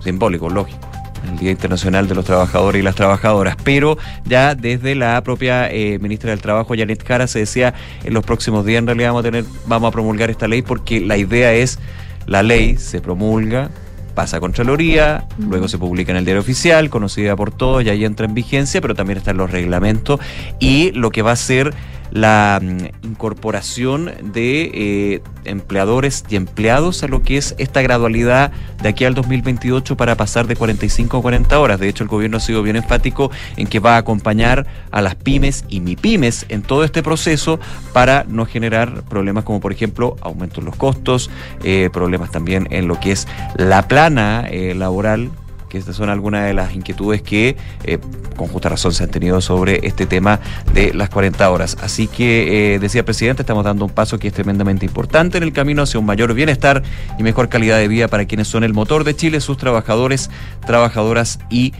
[0.00, 0.87] Simbólico, lógico
[1.26, 5.98] el Día Internacional de los Trabajadores y las Trabajadoras, pero ya desde la propia eh,
[5.98, 9.24] ministra del Trabajo, Janet Cara, se decía en los próximos días en realidad vamos a
[9.24, 11.78] tener, vamos a promulgar esta ley porque la idea es
[12.26, 13.70] la ley se promulga,
[14.14, 18.04] pasa a Contraloría, luego se publica en el diario oficial, conocida por todos, y ahí
[18.04, 20.20] entra en vigencia, pero también están los reglamentos
[20.58, 21.72] y lo que va a ser
[22.10, 28.88] la mm, incorporación de eh, empleadores y empleados a lo que es esta gradualidad de
[28.88, 31.80] aquí al 2028 para pasar de 45 a 40 horas.
[31.80, 35.14] De hecho, el gobierno ha sido bien enfático en que va a acompañar a las
[35.14, 37.58] pymes y MIPYMES en todo este proceso
[37.92, 41.30] para no generar problemas como, por ejemplo, aumento en los costos,
[41.62, 45.30] eh, problemas también en lo que es la plana eh, laboral
[45.68, 47.98] que estas son algunas de las inquietudes que eh,
[48.36, 50.40] con justa razón se han tenido sobre este tema
[50.72, 51.76] de las 40 horas.
[51.80, 55.44] Así que, eh, decía el presidente, estamos dando un paso que es tremendamente importante en
[55.44, 56.82] el camino hacia un mayor bienestar
[57.18, 60.30] y mejor calidad de vida para quienes son el motor de Chile, sus trabajadores,
[60.66, 61.72] trabajadoras y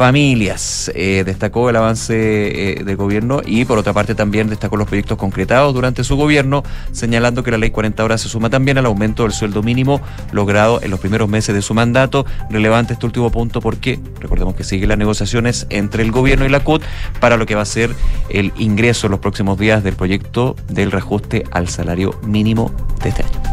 [0.00, 0.90] familias.
[0.94, 5.18] Eh, destacó el avance eh, del gobierno y por otra parte también destacó los proyectos
[5.18, 9.24] concretados durante su gobierno, señalando que la ley 40 horas se suma también al aumento
[9.24, 10.00] del sueldo mínimo
[10.32, 12.24] logrado en los primeros meses de su mandato.
[12.48, 16.60] Relevante este último punto porque recordemos que siguen las negociaciones entre el gobierno y la
[16.60, 16.82] CUT
[17.20, 17.90] para lo que va a ser
[18.30, 23.22] el ingreso en los próximos días del proyecto del reajuste al salario mínimo de este
[23.22, 23.49] año.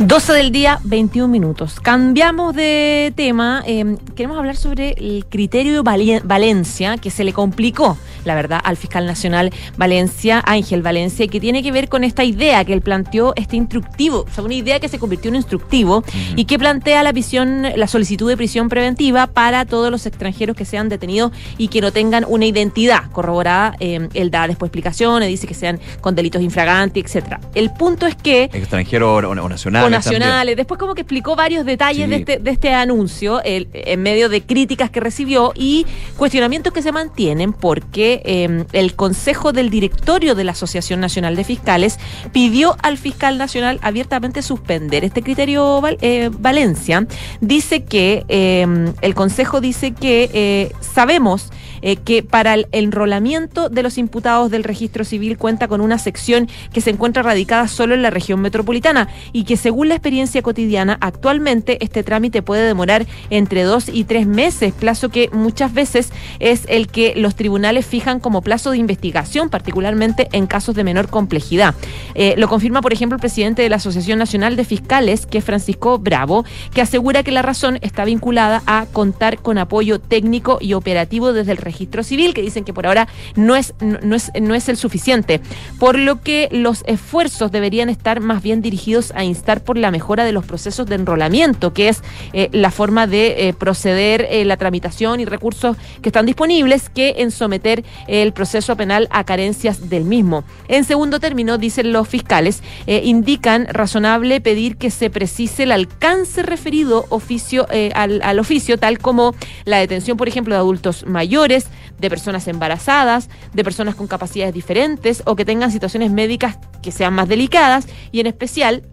[0.00, 1.78] 12 del día, 21 minutos.
[1.78, 3.62] Cambiamos de tema.
[3.66, 9.06] Em, queremos hablar sobre el criterio Valencia, que se le complicó, la verdad, al fiscal
[9.06, 13.56] nacional Valencia, Ángel Valencia, que tiene que ver con esta idea que él planteó, este
[13.56, 16.04] instructivo, o sea, una idea que se convirtió en instructivo
[16.36, 20.64] y que plantea la visión, la solicitud de prisión preventiva para todos los extranjeros que
[20.64, 23.74] sean detenidos y que no tengan una identidad corroborada.
[23.80, 27.40] Em, él da después explicaciones, dice que sean con delitos infragantes, etcétera.
[27.54, 28.44] El punto es que.
[28.44, 30.56] Extranjero o nacional nacionales.
[30.56, 34.90] Después como que explicó varios detalles de, este, de este anuncio en medio de críticas
[34.90, 40.52] que recibió y cuestionamientos que se mantienen porque em, el Consejo del Directorio de la
[40.52, 41.98] Asociación Nacional de Fiscales
[42.32, 47.06] pidió al fiscal nacional abiertamente suspender este criterio eh, Valencia.
[47.40, 51.50] Dice que em, el Consejo dice que eh, sabemos
[51.82, 56.48] eh, que para el enrolamiento de los imputados del registro civil cuenta con una sección
[56.72, 60.98] que se encuentra radicada solo en la región metropolitana y que según la experiencia cotidiana,
[61.00, 66.64] actualmente este trámite puede demorar entre dos y tres meses, plazo que muchas veces es
[66.68, 71.74] el que los tribunales fijan como plazo de investigación, particularmente en casos de menor complejidad.
[72.14, 75.44] Eh, lo confirma, por ejemplo, el presidente de la Asociación Nacional de Fiscales, que es
[75.44, 80.74] Francisco Bravo, que asegura que la razón está vinculada a contar con apoyo técnico y
[80.74, 81.69] operativo desde el registro
[82.04, 85.40] civil, que dicen que por ahora no es, no, es, no es el suficiente,
[85.78, 90.24] por lo que los esfuerzos deberían estar más bien dirigidos a instar por la mejora
[90.24, 92.02] de los procesos de enrolamiento, que es
[92.32, 97.16] eh, la forma de eh, proceder eh, la tramitación y recursos que están disponibles, que
[97.18, 100.44] en someter el proceso penal a carencias del mismo.
[100.68, 107.06] En segundo término, dicen los fiscales, indican razonable pedir que se precise el alcance referido
[107.08, 111.59] oficio, al, al oficio, tal como la detención, por ejemplo, de adultos mayores,
[111.98, 117.14] de personas embarazadas, de personas con capacidades diferentes o que tengan situaciones médicas que sean
[117.14, 118.84] más delicadas y en especial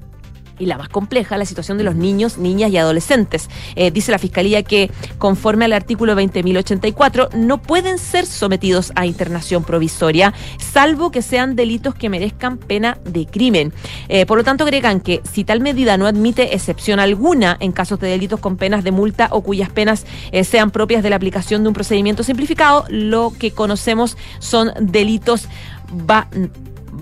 [0.59, 3.49] y la más compleja, la situación de los niños, niñas y adolescentes.
[3.75, 9.63] Eh, dice la Fiscalía que, conforme al artículo 20.084, no pueden ser sometidos a internación
[9.63, 13.73] provisoria, salvo que sean delitos que merezcan pena de crimen.
[14.09, 17.99] Eh, por lo tanto, agregan que si tal medida no admite excepción alguna en casos
[17.99, 21.63] de delitos con penas de multa o cuyas penas eh, sean propias de la aplicación
[21.63, 25.47] de un procedimiento simplificado, lo que conocemos son delitos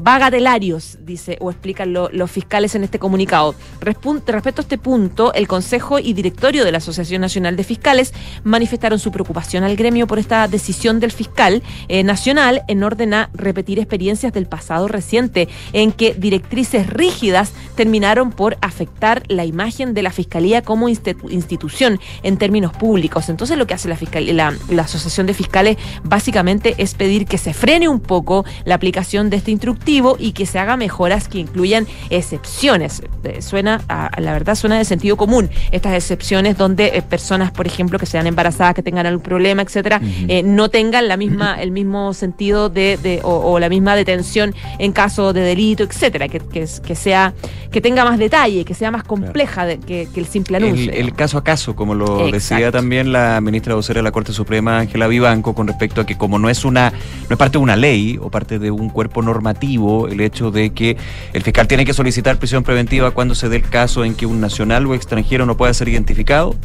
[0.05, 3.55] bagatelarios, dice o explican los fiscales en este comunicado.
[3.81, 8.13] respecto a este punto, el Consejo y Directorio de la Asociación Nacional de Fiscales
[8.43, 13.31] manifestaron su preocupación al gremio por esta decisión del fiscal eh, nacional en orden a
[13.33, 20.03] repetir experiencias del pasado reciente, en que directrices rígidas terminaron por afectar la imagen de
[20.03, 23.27] la Fiscalía como institución en términos públicos.
[23.29, 23.97] Entonces lo que hace la,
[24.33, 29.31] la, la Asociación de Fiscales básicamente es pedir que se frene un poco la aplicación
[29.31, 33.01] de este instructivo y que se haga mejoras que incluyan excepciones.
[33.23, 35.49] Eh, suena, a, la verdad, suena de sentido común.
[35.71, 40.01] Estas excepciones donde eh, personas, por ejemplo, que sean embarazadas, que tengan algún problema, etcétera,
[40.27, 45.33] eh, no tengan la misma, el mismo sentido de, o, la misma detención en caso
[45.33, 47.33] de delito, etcétera, que, que, sea,
[47.71, 50.91] que tenga más detalle, que sea más compleja que, el simple anuncio.
[50.91, 54.79] El, caso a caso, como lo decía también la ministra vocera de la Corte Suprema,
[54.79, 57.75] Ángela Vivanco, con respecto a que como no es una, no es parte de una
[57.75, 60.97] ley o parte de un cuerpo normativo, el hecho de que
[61.33, 64.41] el fiscal tiene que solicitar prisión preventiva cuando se dé el caso en que un
[64.41, 66.55] nacional o extranjero no pueda ser identificado.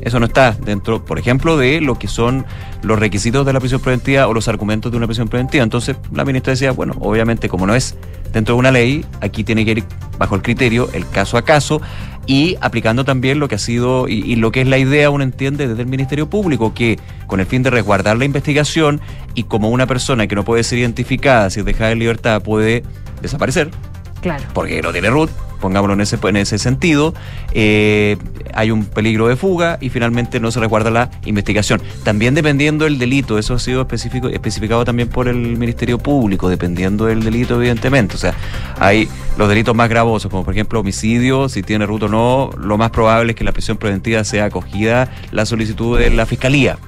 [0.00, 2.46] Eso no está dentro, por ejemplo, de lo que son
[2.82, 5.62] los requisitos de la prisión preventiva o los argumentos de una prisión preventiva.
[5.62, 7.96] Entonces, la ministra decía, bueno, obviamente como no es
[8.32, 9.84] dentro de una ley, aquí tiene que ir
[10.18, 11.82] bajo el criterio, el caso a caso,
[12.30, 15.66] y aplicando también lo que ha sido y, lo que es la idea, uno entiende
[15.66, 19.00] desde el Ministerio Público, que con el fin de resguardar la investigación
[19.34, 22.84] y como una persona que no puede ser identificada si es dejada en libertad puede
[23.20, 23.72] desaparecer,
[24.20, 24.44] Claro.
[24.52, 25.30] Porque no tiene root,
[25.60, 27.14] pongámoslo en ese, en ese sentido.
[27.52, 28.16] Eh,
[28.54, 31.80] hay un peligro de fuga y finalmente no se resguarda la investigación.
[32.02, 37.22] También dependiendo del delito, eso ha sido especificado también por el Ministerio Público, dependiendo del
[37.22, 38.16] delito, evidentemente.
[38.16, 38.34] O sea,
[38.78, 42.76] hay los delitos más gravosos, como por ejemplo homicidio, si tiene root o no, lo
[42.76, 46.78] más probable es que la prisión preventiva sea acogida la solicitud de la Fiscalía.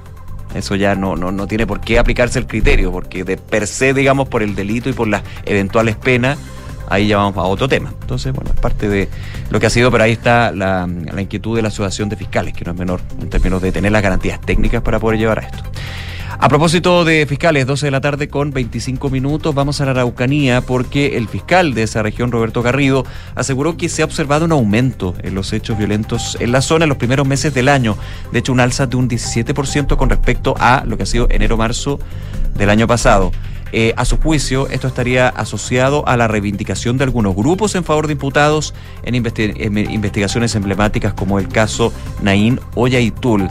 [0.55, 3.95] Eso ya no, no, no tiene por qué aplicarse el criterio, porque de per se,
[3.95, 6.39] digamos, por el delito y por las eventuales penas,
[6.93, 7.93] ahí ya vamos a otro tema.
[8.01, 9.09] Entonces, bueno, es parte de
[9.51, 12.65] lo que ha sido, pero ahí está la, inquietud de la Asociación de Fiscales, que
[12.65, 15.63] no es menor en términos de tener las garantías técnicas para poder llevar a esto.
[16.39, 20.61] A propósito de fiscales, 12 de la tarde con 25 minutos, vamos a la Araucanía
[20.63, 25.15] porque el fiscal de esa región, Roberto Garrido, aseguró que se ha observado un aumento
[25.23, 27.97] en los hechos violentos en la zona en los primeros meses del año.
[28.33, 32.01] De hecho, un alza de un 17% con respecto a lo que ha sido enero-marzo
[32.55, 33.31] del año pasado.
[33.75, 38.07] Eh, a su juicio, esto estaría asociado a la reivindicación de algunos grupos en favor
[38.07, 41.93] de imputados en, investigaciones emblemáticas como el caso
[42.23, 43.49] Naín Ollaitul.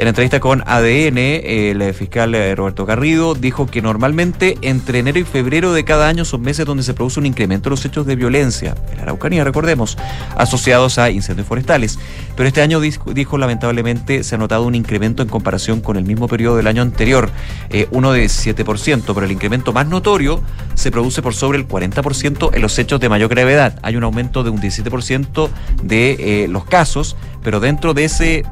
[0.00, 5.24] En entrevista con ADN, el fiscal eh, Roberto Garrido dijo que normalmente entre enero y
[5.24, 8.16] febrero de cada año son meses donde se produce un incremento de los hechos de
[8.16, 9.98] violencia, en la Araucanía, recordemos,
[10.38, 11.98] asociados a incendios forestales.
[12.34, 16.28] Pero este año, dijo, lamentablemente, se ha notado un incremento en comparación con el mismo
[16.28, 17.28] periodo del año anterior,
[17.68, 20.40] eh, uno de 7%, pero el incremento más notorio
[20.76, 23.78] se produce por sobre el 40% en los hechos de mayor gravedad.
[23.82, 25.50] Hay un aumento de un 17%
[25.82, 28.44] de eh, los casos, pero dentro de ese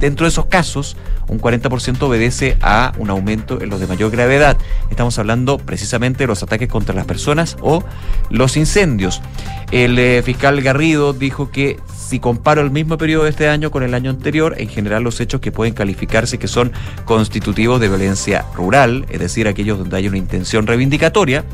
[0.00, 0.96] dentro de esos casos
[1.28, 4.56] un 40% obedece a un aumento en los de mayor gravedad.
[4.90, 7.82] Estamos hablando precisamente de los ataques contra las personas o
[8.30, 9.22] los incendios.
[9.70, 13.82] El eh, fiscal Garrido dijo que si comparo el mismo periodo de este año con
[13.82, 16.72] el año anterior, en general los hechos que pueden calificarse que son
[17.04, 21.44] constitutivos de violencia rural, es decir, aquellos donde hay una intención reivindicatoria,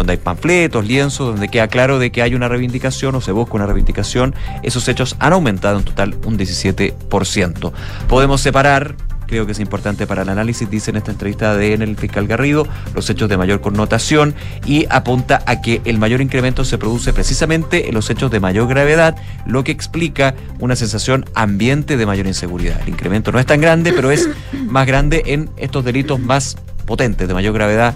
[0.00, 3.54] donde hay panfletos, lienzos, donde queda claro de que hay una reivindicación o se busca
[3.54, 7.72] una reivindicación, esos hechos han aumentado en total un 17%.
[8.08, 11.82] Podemos separar creo que es importante para el análisis, dice en esta entrevista de en
[11.82, 14.34] el fiscal Garrido, los hechos de mayor connotación
[14.66, 18.66] y apunta a que el mayor incremento se produce precisamente en los hechos de mayor
[18.66, 19.14] gravedad,
[19.46, 22.80] lo que explica una sensación ambiente de mayor inseguridad.
[22.82, 24.28] El incremento no es tan grande, pero es
[24.66, 27.94] más grande en estos delitos más potentes, de mayor gravedad,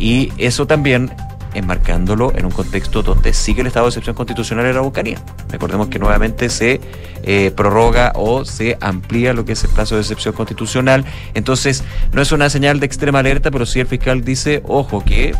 [0.00, 1.12] y eso también
[1.54, 5.18] enmarcándolo en un contexto donde sigue el estado de excepción constitucional en la Araucanía.
[5.50, 6.80] Recordemos que nuevamente se
[7.22, 11.04] eh, prorroga o se amplía lo que es el plazo de excepción constitucional.
[11.34, 15.34] Entonces, no es una señal de extrema alerta, pero sí el fiscal dice, ojo, que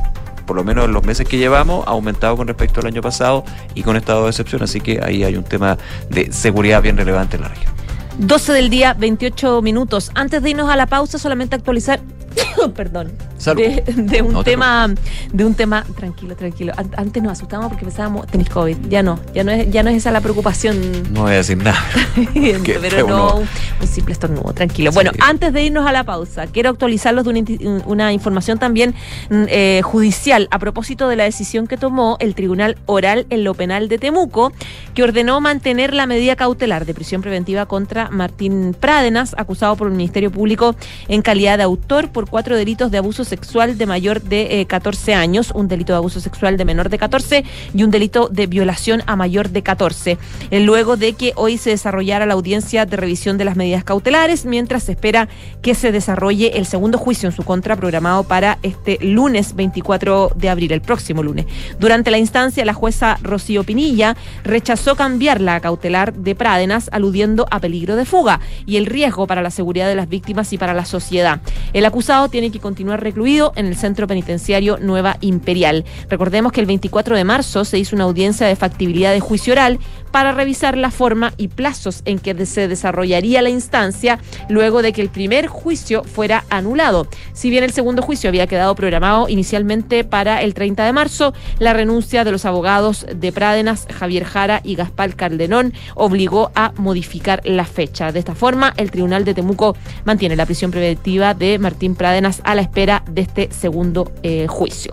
[0.47, 3.45] por lo menos en los meses que llevamos, ha aumentado con respecto al año pasado
[3.75, 5.79] y con estado de excepción, así que ahí hay un tema
[6.11, 7.82] de seguridad bien relevante en la región.
[8.19, 10.11] 12 del día, 28 minutos.
[10.15, 12.01] Antes de irnos a la pausa, solamente actualizar,
[12.75, 13.61] perdón, Salud.
[13.61, 14.89] de, de un No tema,
[15.33, 16.73] de un tema, tranquilo, tranquilo.
[16.77, 18.77] An- Antes nos asustábamos porque pensábamos, tenéis COVID.
[18.89, 21.13] Ya no, ya no es, ya no es esa la preocupación.
[21.13, 21.79] No voy a decir nada.
[22.35, 23.35] pero no uno-
[23.81, 24.93] un, simple estornudo, tranquilo.
[24.93, 24.95] Sí.
[24.95, 28.95] Bueno, antes de irnos a la pausa, quiero actualizarlos de una información también
[29.29, 33.55] mm, eh, judicial a propósito de la decisión que tomó el Tribunal Oral en lo
[33.55, 34.53] Penal de Temuco,
[34.95, 39.95] que ordenó mantener la medida cautelar de prisión preventiva contra Martín Prádenas, acusado por el
[39.95, 40.75] Ministerio Público
[41.09, 45.15] en calidad de autor por cuatro delitos de abuso sexual de mayor de eh, 14
[45.15, 49.03] años, un delito de abuso sexual de menor de 14 y un delito de violación
[49.07, 50.19] a mayor de 14.
[50.51, 54.45] Eh, luego de que hoy se desarrollara la audiencia de revisión de las medidas cautelares,
[54.45, 55.29] mientras se espera
[55.63, 60.49] que se desarrolle el segundo juicio en su contra programado para este lunes 24 de
[60.49, 61.47] abril, el próximo lunes.
[61.79, 67.61] Durante la instancia, la jueza Rocío Pinilla rechazó cambiar la cautelar de Prádenas, aludiendo a
[67.61, 70.85] peligro de fuga y el riesgo para la seguridad de las víctimas y para la
[70.85, 71.41] sociedad.
[71.73, 75.85] El acusado tiene que continuar recluido en el centro penitenciario Nueva Imperial.
[76.09, 79.79] Recordemos que el 24 de marzo se hizo una audiencia de factibilidad de juicio oral
[80.13, 85.03] para revisar la forma y plazos en que se desarrollaría la instancia luego de que
[85.03, 87.09] el primer juicio fuera anulado.
[87.33, 91.73] Si bien el segundo juicio había quedado programado inicialmente para el 30 de marzo, la
[91.73, 97.65] renuncia de los abogados de Prádenas, Javier Jara y Gaspar Calderón obligó a modificar la
[97.65, 98.13] fecha.
[98.13, 102.55] De esta forma, el Tribunal de Temuco mantiene la prisión preventiva de Martín Prádenas a
[102.55, 104.93] la espera de este segundo eh, juicio.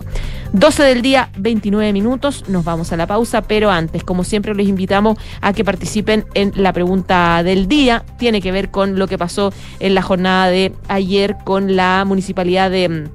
[0.52, 4.68] 12 del día, 29 minutos, nos vamos a la pausa, pero antes, como siempre, les
[4.68, 5.09] invitamos
[5.42, 8.04] a que participen en la pregunta del día.
[8.18, 12.72] Tiene que ver con lo que pasó en la jornada de ayer con la municipalidad
[12.72, 13.10] de...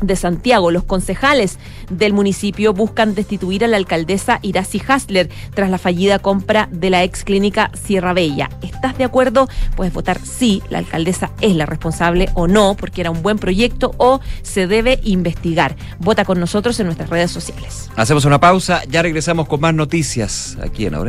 [0.00, 0.70] de Santiago.
[0.70, 1.58] Los concejales
[1.90, 7.02] del municipio buscan destituir a la alcaldesa Iracy Hasler tras la fallida compra de la
[7.04, 8.50] ex clínica Sierra Bella.
[8.62, 9.48] ¿Estás de acuerdo?
[9.76, 13.92] Puedes votar sí, la alcaldesa es la responsable o no, porque era un buen proyecto
[13.98, 15.76] o se debe investigar.
[15.98, 17.90] Vota con nosotros en nuestras redes sociales.
[17.96, 21.08] Hacemos una pausa, ya regresamos con más noticias aquí en Ahora.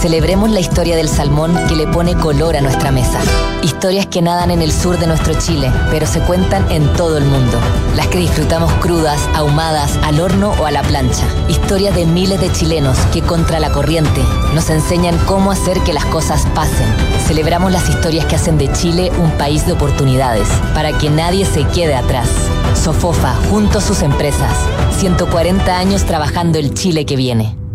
[0.00, 3.18] Celebremos la historia del salmón que le pone color a nuestra mesa.
[3.62, 7.24] Historias que nadan en el sur de nuestro Chile, pero se cuentan en todo el
[7.24, 7.58] mundo.
[7.96, 11.24] Las que disfrutamos crudas, ahumadas, al horno o a la plancha.
[11.48, 14.22] Historias de miles de chilenos que contra la corriente
[14.54, 16.86] nos enseñan cómo hacer que las cosas pasen.
[17.26, 21.64] Celebramos las historias que hacen de Chile un país de oportunidades, para que nadie se
[21.64, 22.28] quede atrás.
[22.74, 24.52] Sofofa, junto a sus empresas.
[24.98, 27.65] 140 años trabajando el Chile que viene.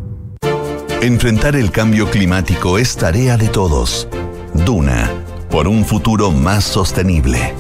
[1.02, 4.08] Enfrentar el cambio climático es tarea de todos.
[4.54, 5.10] Duna,
[5.50, 7.56] por un futuro más sostenible.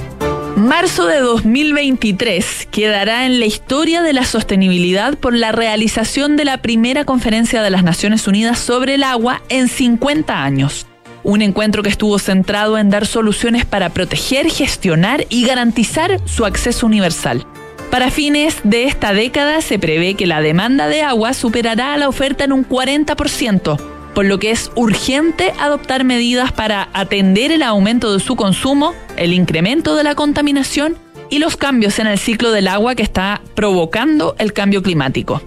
[0.55, 6.61] Marzo de 2023 quedará en la historia de la sostenibilidad por la realización de la
[6.61, 10.85] primera conferencia de las Naciones Unidas sobre el agua en 50 años.
[11.23, 16.85] Un encuentro que estuvo centrado en dar soluciones para proteger, gestionar y garantizar su acceso
[16.85, 17.47] universal.
[17.91, 22.07] Para fines de esta década se prevé que la demanda de agua superará a la
[22.07, 23.77] oferta en un 40%,
[24.15, 29.33] por lo que es urgente adoptar medidas para atender el aumento de su consumo, el
[29.33, 30.95] incremento de la contaminación
[31.29, 35.41] y los cambios en el ciclo del agua que está provocando el cambio climático.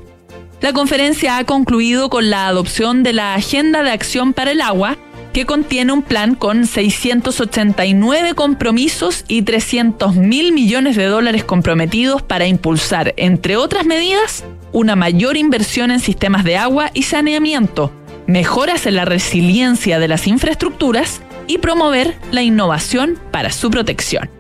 [0.61, 4.99] La conferencia ha concluido con la adopción de la Agenda de Acción para el Agua,
[5.35, 12.47] que contiene un plan con 689 compromisos y 300 mil millones de dólares comprometidos para
[12.47, 17.93] impulsar, entre otras medidas, una mayor inversión en sistemas de agua y saneamiento,
[18.29, 24.31] mejoras en la resiliencia de las infraestructuras y promover la innovación para su protección.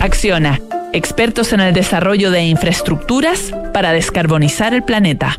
[0.00, 0.60] Acciona,
[0.92, 5.38] expertos en el desarrollo de infraestructuras para descarbonizar el planeta.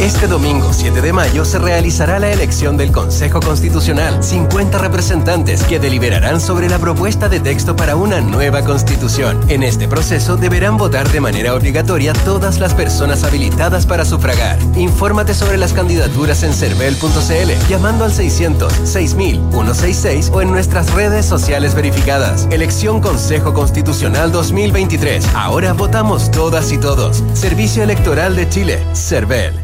[0.00, 4.22] Este domingo 7 de mayo se realizará la elección del Consejo Constitucional.
[4.22, 9.40] 50 representantes que deliberarán sobre la propuesta de texto para una nueva constitución.
[9.48, 14.58] En este proceso deberán votar de manera obligatoria todas las personas habilitadas para sufragar.
[14.76, 21.24] Infórmate sobre las candidaturas en cervel.cl llamando al 600 6000 166 o en nuestras redes
[21.24, 22.48] sociales verificadas.
[22.50, 25.24] Elección Consejo Constitucional 2023.
[25.34, 27.22] Ahora votamos todas y todos.
[27.32, 28.82] Servicio Electoral de Chile.
[28.92, 29.63] Cervel.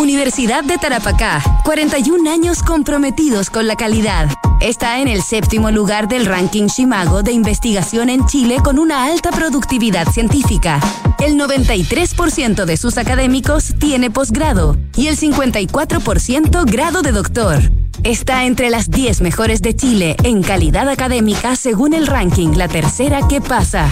[0.00, 4.28] Universidad de Tarapacá, 41 años comprometidos con la calidad.
[4.60, 9.30] Está en el séptimo lugar del ranking Shimago de investigación en Chile con una alta
[9.30, 10.80] productividad científica.
[11.20, 17.58] El 93% de sus académicos tiene posgrado y el 54% grado de doctor.
[18.02, 23.28] Está entre las 10 mejores de Chile en calidad académica según el ranking La Tercera
[23.28, 23.88] que pasa.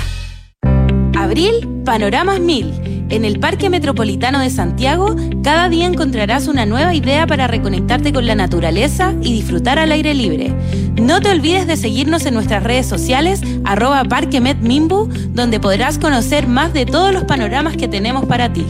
[1.14, 2.81] Abril, Panoramas 1000
[3.12, 8.26] en el Parque Metropolitano de Santiago, cada día encontrarás una nueva idea para reconectarte con
[8.26, 10.54] la naturaleza y disfrutar al aire libre.
[10.98, 16.72] No te olvides de seguirnos en nuestras redes sociales, arroba parquemetmimbu, donde podrás conocer más
[16.72, 18.64] de todos los panoramas que tenemos para ti.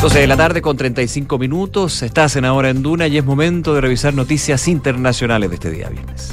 [0.00, 2.02] 12 de la tarde con 35 minutos.
[2.02, 5.90] Estás en Ahora en Duna y es momento de revisar noticias internacionales de este día
[5.90, 6.32] viernes.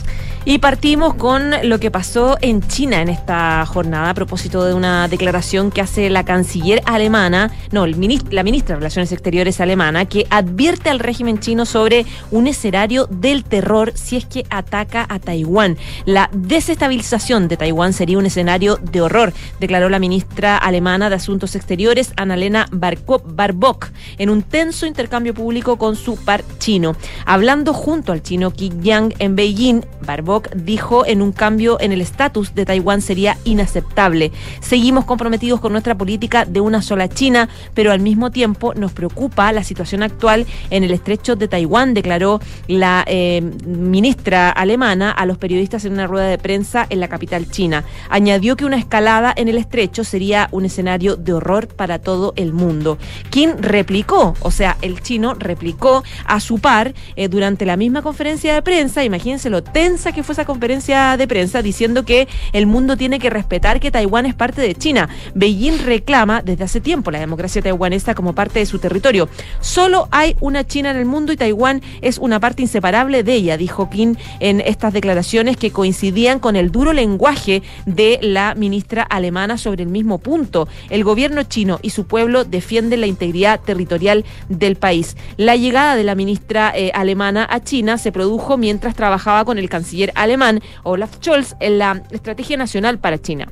[0.50, 5.10] Y partimos con lo que pasó en China en esta jornada a propósito de una
[5.10, 10.90] declaración que hace la canciller alemana, no, la ministra de Relaciones Exteriores alemana, que advierte
[10.90, 15.76] al régimen chino sobre un escenario del terror si es que ataca a Taiwán.
[16.06, 21.58] La desestabilización de Taiwán sería un escenario de horror, declaró la ministra alemana de Asuntos
[21.58, 26.96] Exteriores, Annalena Barbock, en un tenso intercambio público con su par chino.
[27.26, 32.02] Hablando junto al chino Qi Yang en Beijing, Barbock dijo en un cambio en el
[32.02, 34.32] estatus de Taiwán sería inaceptable.
[34.60, 39.52] Seguimos comprometidos con nuestra política de una sola China, pero al mismo tiempo nos preocupa
[39.52, 45.38] la situación actual en el estrecho de Taiwán, declaró la eh, ministra alemana a los
[45.38, 47.84] periodistas en una rueda de prensa en la capital china.
[48.10, 52.54] Añadió que una escalada en el estrecho sería un escenario de horror para todo el
[52.54, 52.98] mundo.
[53.30, 58.54] Quien replicó, o sea, el chino replicó a su par eh, durante la misma conferencia
[58.54, 62.98] de prensa, imagínense lo tensa que fue esa conferencia de prensa diciendo que el mundo
[62.98, 65.10] tiene que respetar que Taiwán es parte de China.
[65.36, 69.30] Beijing reclama desde hace tiempo la democracia taiwanesa como parte de su territorio.
[69.62, 73.58] Solo hay una China en el mundo y Taiwán es una parte inseparable de ella,
[73.58, 79.58] dijo Kim en estas declaraciones que coincidían con el duro lenguaje de la ministra alemana
[79.58, 80.68] sobre el mismo punto.
[80.90, 85.18] El gobierno chino y su pueblo defienden la integridad territorial del país.
[85.38, 89.70] La llegada de la ministra eh, alemana a China se produjo mientras trabajaba con el
[89.70, 93.48] canciller alemán Olaf Scholz en la Estrategia Nacional para China.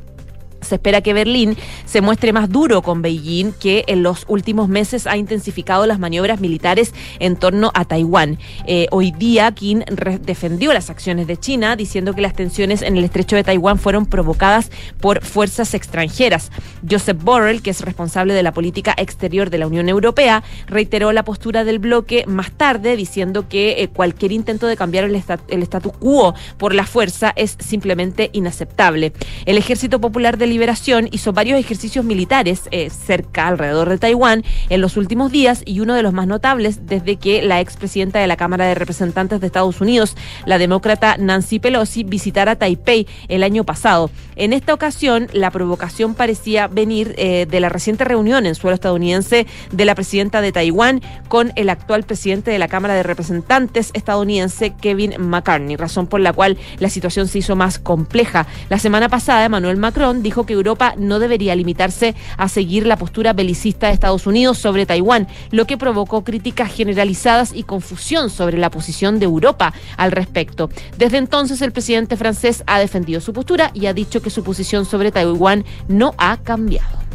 [0.66, 1.55] Se espera que Berlín
[1.86, 6.39] se muestre más duro con Beijing, que en los últimos meses ha intensificado las maniobras
[6.39, 8.39] militares en torno a Taiwán.
[8.66, 9.82] Eh, hoy día, Kim
[10.22, 14.05] defendió las acciones de China, diciendo que las tensiones en el estrecho de Taiwán fueron
[14.05, 16.51] provocadas por fuerzas extranjeras.
[16.89, 21.24] Joseph Borrell, que es responsable de la política exterior de la Unión Europea, reiteró la
[21.24, 25.93] postura del bloque más tarde, diciendo que eh, cualquier intento de cambiar el, el status
[25.97, 29.13] quo por la fuerza es simplemente inaceptable.
[29.45, 34.80] El Ejército Popular del Liberación hizo varios ejercicios militares eh, cerca, alrededor de Taiwán, en
[34.80, 38.38] los últimos días y uno de los más notables desde que la expresidenta de la
[38.38, 44.10] Cámara de Representantes de Estados Unidos, la demócrata Nancy Pelosi, visitara Taipei el año pasado.
[44.38, 49.47] En esta ocasión, la provocación parecía venir eh, de la reciente reunión en suelo estadounidense
[49.74, 54.74] de la presidenta de Taiwán con el actual presidente de la Cámara de Representantes estadounidense,
[54.80, 58.47] Kevin McCartney, razón por la cual la situación se hizo más compleja.
[58.70, 63.33] La semana pasada, Emmanuel Macron dijo que Europa no debería limitarse a seguir la postura
[63.33, 68.69] belicista de Estados Unidos sobre Taiwán, lo que provocó críticas generalizadas y confusión sobre la
[68.69, 70.69] posición de Europa al respecto.
[70.97, 74.85] Desde entonces, el presidente francés ha defendido su postura y ha dicho que su posición
[74.85, 77.05] sobre Taiwán no ha cambiado.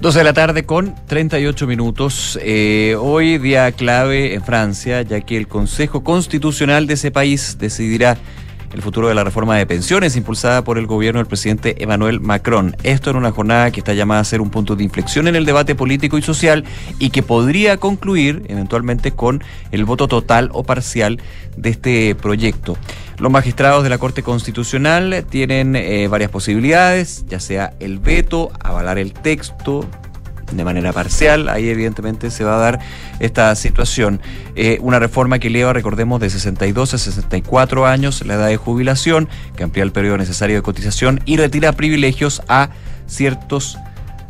[0.00, 2.38] 12 de la tarde con 38 minutos.
[2.40, 8.16] Eh, hoy día clave en Francia, ya que el Consejo Constitucional de ese país decidirá
[8.72, 12.76] el futuro de la reforma de pensiones impulsada por el gobierno del presidente Emmanuel Macron.
[12.82, 15.44] Esto en una jornada que está llamada a ser un punto de inflexión en el
[15.44, 16.64] debate político y social
[16.98, 19.42] y que podría concluir eventualmente con
[19.72, 21.20] el voto total o parcial
[21.56, 22.76] de este proyecto.
[23.18, 28.98] Los magistrados de la Corte Constitucional tienen eh, varias posibilidades, ya sea el veto, avalar
[28.98, 29.88] el texto,
[30.50, 32.80] de manera parcial, ahí evidentemente se va a dar
[33.20, 34.20] esta situación.
[34.56, 39.28] Eh, una reforma que eleva, recordemos, de 62 a 64 años la edad de jubilación,
[39.56, 42.70] que amplía el periodo necesario de cotización y retira privilegios a
[43.06, 43.78] ciertos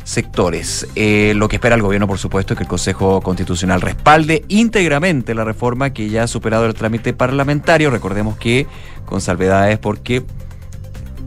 [0.03, 0.87] sectores.
[0.95, 5.35] Eh, lo que espera el gobierno, por supuesto, es que el Consejo Constitucional respalde íntegramente
[5.35, 7.91] la reforma que ya ha superado el trámite parlamentario.
[7.91, 8.65] Recordemos que
[9.05, 10.23] con salvedades porque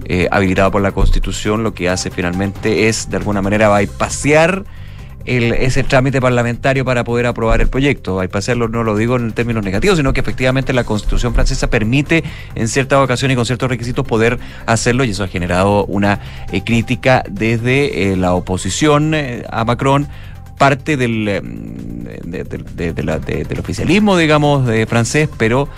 [0.07, 4.64] eh, habilitado por la Constitución lo que hace finalmente es, de alguna manera, bypasear
[5.25, 8.16] el, ese trámite parlamentario para poder aprobar el proyecto.
[8.16, 12.68] Bypasearlo no lo digo en términos negativos, sino que efectivamente la Constitución francesa permite en
[12.68, 16.20] ciertas ocasiones y con ciertos requisitos poder hacerlo y eso ha generado una
[16.53, 20.09] eh, crítica desde eh, la oposición eh, a Macron
[20.59, 21.25] parte del,
[22.25, 25.68] del oficialismo, digamos, de francés, pero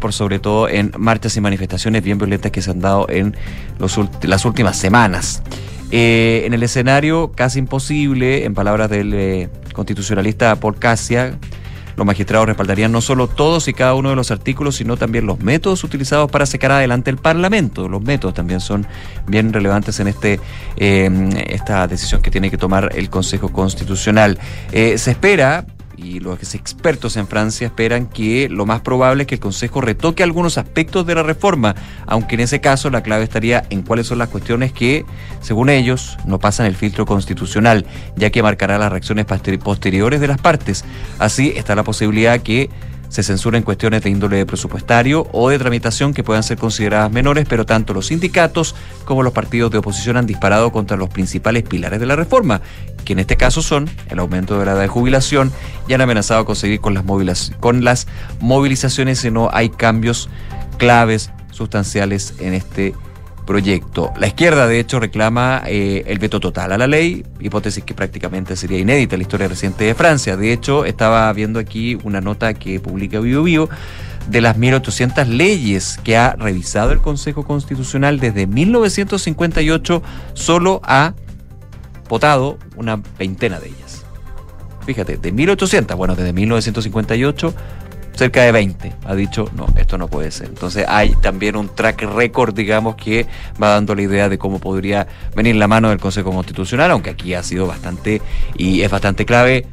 [0.00, 3.36] por sobre todo en marchas y manifestaciones bien violentas que se han dado en
[3.78, 5.40] los, las últimas semanas.
[5.96, 11.38] Eh, en el escenario casi imposible, en palabras del eh, constitucionalista Paul Casia,
[11.94, 15.38] los magistrados respaldarían no solo todos y cada uno de los artículos, sino también los
[15.38, 17.88] métodos utilizados para sacar adelante el Parlamento.
[17.88, 18.84] Los métodos también son
[19.28, 20.40] bien relevantes en este
[20.76, 24.40] eh, esta decisión que tiene que tomar el Consejo Constitucional.
[24.72, 25.64] se espera
[26.04, 30.22] y los expertos en Francia esperan que lo más probable es que el Consejo retoque
[30.22, 31.74] algunos aspectos de la reforma,
[32.06, 35.04] aunque en ese caso la clave estaría en cuáles son las cuestiones que,
[35.40, 37.86] según ellos, no pasan el filtro constitucional,
[38.16, 40.84] ya que marcará las reacciones posteriores de las partes.
[41.18, 42.68] Así está la posibilidad que
[43.08, 47.66] se censuren cuestiones de índole presupuestario o de tramitación que puedan ser consideradas menores, pero
[47.66, 48.74] tanto los sindicatos
[49.04, 52.60] como los partidos de oposición han disparado contra los principales pilares de la reforma,
[53.04, 55.52] que en este caso son el aumento de la edad de jubilación
[55.88, 58.06] y han amenazado con seguir con las, con las
[58.40, 60.28] movilizaciones si no hay cambios
[60.78, 62.94] claves, sustanciales en este
[63.46, 64.12] proyecto.
[64.18, 68.56] La izquierda, de hecho, reclama eh, el veto total a la ley, hipótesis que prácticamente
[68.56, 70.36] sería inédita en la historia reciente de Francia.
[70.36, 73.68] De hecho, estaba viendo aquí una nota que publica BioBio
[74.28, 81.14] de las 1.800 leyes que ha revisado el Consejo Constitucional desde 1958, solo ha
[82.08, 84.04] votado una veintena de ellas.
[84.86, 87.54] Fíjate, de 1.800, bueno, desde 1958
[88.14, 90.48] cerca de 20 ha dicho, no, esto no puede ser.
[90.48, 93.26] Entonces hay también un track record, digamos, que
[93.62, 97.34] va dando la idea de cómo podría venir la mano del Consejo Constitucional, aunque aquí
[97.34, 98.22] ha sido bastante
[98.56, 99.66] y es bastante clave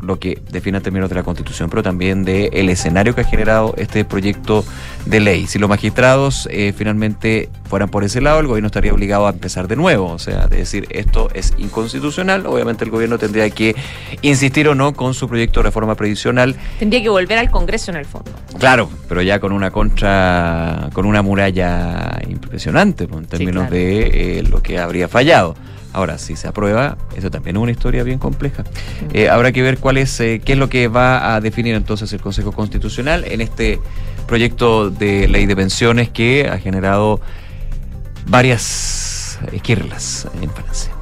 [0.00, 3.24] lo que define en términos de la Constitución, pero también del el escenario que ha
[3.24, 4.64] generado este proyecto
[5.06, 5.46] de ley.
[5.46, 9.68] Si los magistrados eh, finalmente fueran por ese lado, el gobierno estaría obligado a empezar
[9.68, 13.74] de nuevo, o sea, de decir esto es inconstitucional, obviamente el gobierno tendría que
[14.22, 16.56] insistir o no con su proyecto de reforma previsional.
[16.78, 18.30] Tendría que volver al Congreso en el fondo.
[18.58, 24.42] Claro, pero ya con una contra, con una muralla impresionante pues, en términos de eh,
[24.42, 25.54] lo que habría fallado.
[25.98, 28.62] Ahora, si se aprueba, eso también es una historia bien compleja.
[29.12, 32.12] Eh, habrá que ver cuál es, eh, qué es lo que va a definir entonces
[32.12, 33.80] el Consejo Constitucional en este
[34.28, 37.20] proyecto de ley de pensiones que ha generado
[38.28, 40.97] varias esquirlas en Francia.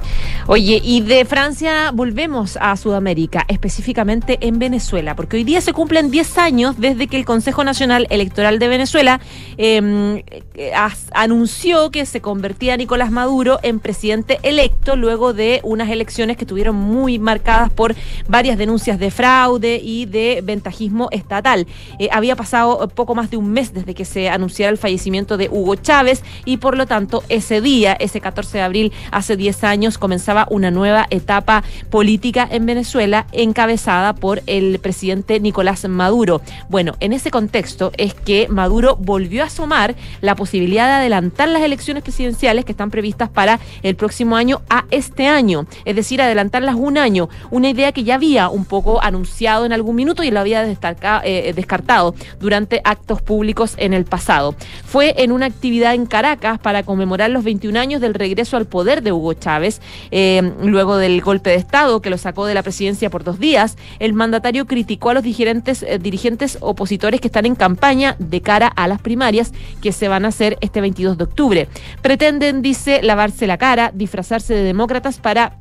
[0.49, 6.12] Oye, y de Francia volvemos a Sudamérica, específicamente en Venezuela, porque hoy día se cumplen
[6.12, 9.20] 10 años desde que el Consejo Nacional Electoral de Venezuela
[9.57, 10.22] em,
[10.55, 10.72] eh,
[11.14, 16.76] anunció que se convertía Nicolás Maduro en presidente electo luego de unas elecciones que tuvieron
[16.76, 17.97] muy marcadas por
[18.28, 21.66] varias denuncias de fraude y de ventajismo estatal.
[21.99, 25.49] Eh, había pasado poco más de un mes desde que se anunciara el fallecimiento de
[25.51, 29.99] Hugo Chávez y por lo tanto ese día, ese 14 de abril, hace 10 años,
[29.99, 36.43] comenzaba una nueva etapa política en Venezuela encabezada por el presidente Nicolás Maduro.
[36.68, 41.62] Bueno, en ese contexto es que Maduro volvió a asomar la posibilidad de adelantar las
[41.62, 46.74] elecciones presidenciales que están previstas para el próximo año a este año, es decir, adelantarlas
[46.74, 50.41] un año, una idea que ya había un poco anunciado en algún minuto y lo
[50.41, 54.55] había destaca- eh, descartado durante actos públicos en el pasado.
[54.84, 59.03] Fue en una actividad en Caracas para conmemorar los 21 años del regreso al poder
[59.03, 59.80] de Hugo Chávez,
[60.11, 60.26] eh,
[60.62, 64.12] luego del golpe de Estado que lo sacó de la presidencia por dos días, el
[64.12, 68.89] mandatario criticó a los dirigentes, eh, dirigentes opositores que están en campaña de cara a
[68.89, 69.53] las primarias
[69.83, 71.68] que se van a hacer este 22 de octubre.
[72.03, 75.59] Pretenden, dice, lavarse la cara, disfrazarse de demócratas para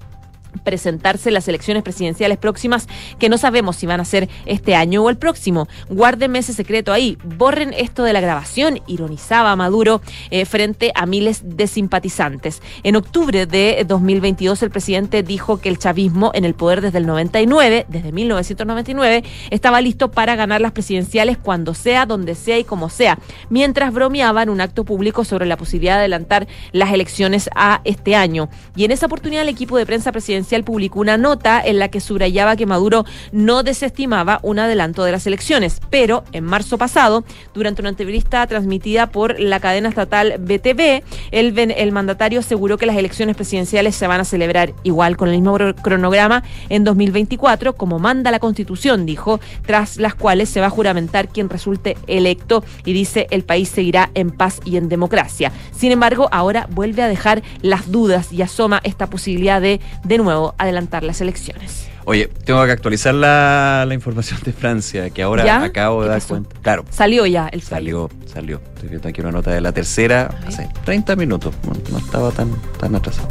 [0.63, 2.87] presentarse en las elecciones presidenciales próximas
[3.19, 5.67] que no sabemos si van a ser este año o el próximo.
[5.89, 11.41] Guárdenme ese secreto ahí, borren esto de la grabación, ironizaba Maduro eh, frente a miles
[11.43, 12.61] de simpatizantes.
[12.83, 17.07] En octubre de 2022 el presidente dijo que el chavismo en el poder desde el
[17.07, 22.89] 99, desde 1999, estaba listo para ganar las presidenciales cuando sea, donde sea y como
[22.89, 23.17] sea,
[23.49, 28.49] mientras bromeaba un acto público sobre la posibilidad de adelantar las elecciones a este año.
[28.75, 31.99] Y en esa oportunidad el equipo de prensa presidencial publicó una nota en la que
[31.99, 37.23] subrayaba que Maduro no desestimaba un adelanto de las elecciones, pero en marzo pasado,
[37.53, 42.97] durante una entrevista transmitida por la cadena estatal BTV, el, el mandatario aseguró que las
[42.97, 47.99] elecciones presidenciales se van a celebrar igual con el mismo cro- cronograma en 2024, como
[47.99, 52.93] manda la Constitución, dijo, tras las cuales se va a juramentar quien resulte electo y
[52.93, 55.51] dice el país seguirá en paz y en democracia.
[55.71, 60.34] Sin embargo, ahora vuelve a dejar las dudas y asoma esta posibilidad de, de nuevo,
[60.57, 61.87] adelantar las elecciones.
[62.07, 65.63] Oye, tengo que actualizar la, la información de Francia, que ahora ¿Ya?
[65.63, 66.27] acabo de ¿Qué dar pasó?
[66.29, 66.55] cuenta.
[66.61, 68.09] Claro, Salió ya el fallo.
[68.09, 68.61] salió, salió.
[68.75, 72.51] Estoy viendo aquí una nota de la tercera, hace 30 minutos, no, no estaba tan,
[72.79, 73.29] tan atrasado.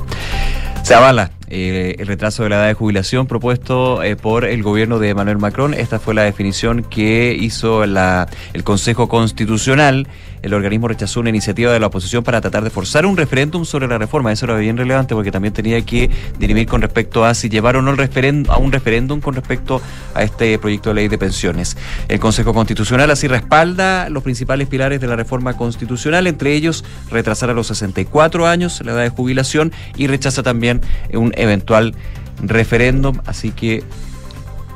[0.82, 4.98] Se avala eh, el retraso de la edad de jubilación propuesto eh, por el gobierno
[4.98, 5.72] de Emmanuel Macron.
[5.72, 10.09] Esta fue la definición que hizo la- el Consejo Constitucional.
[10.45, 13.88] El organismo rechazó una iniciativa de la oposición para tratar de forzar un referéndum sobre
[13.88, 14.30] la reforma.
[14.30, 17.82] Eso era bien relevante porque también tenía que dirimir con respecto a si llevar o
[17.82, 19.80] no el a un referéndum con respecto
[20.12, 21.78] a este proyecto de ley de pensiones.
[22.09, 27.49] El Consejo Constitucional así respalda los principales pilares de la reforma constitucional, entre ellos retrasar
[27.49, 30.82] a los 64 años la edad de jubilación y rechaza también
[31.14, 31.95] un eventual
[32.42, 33.18] referéndum.
[33.24, 33.82] Así que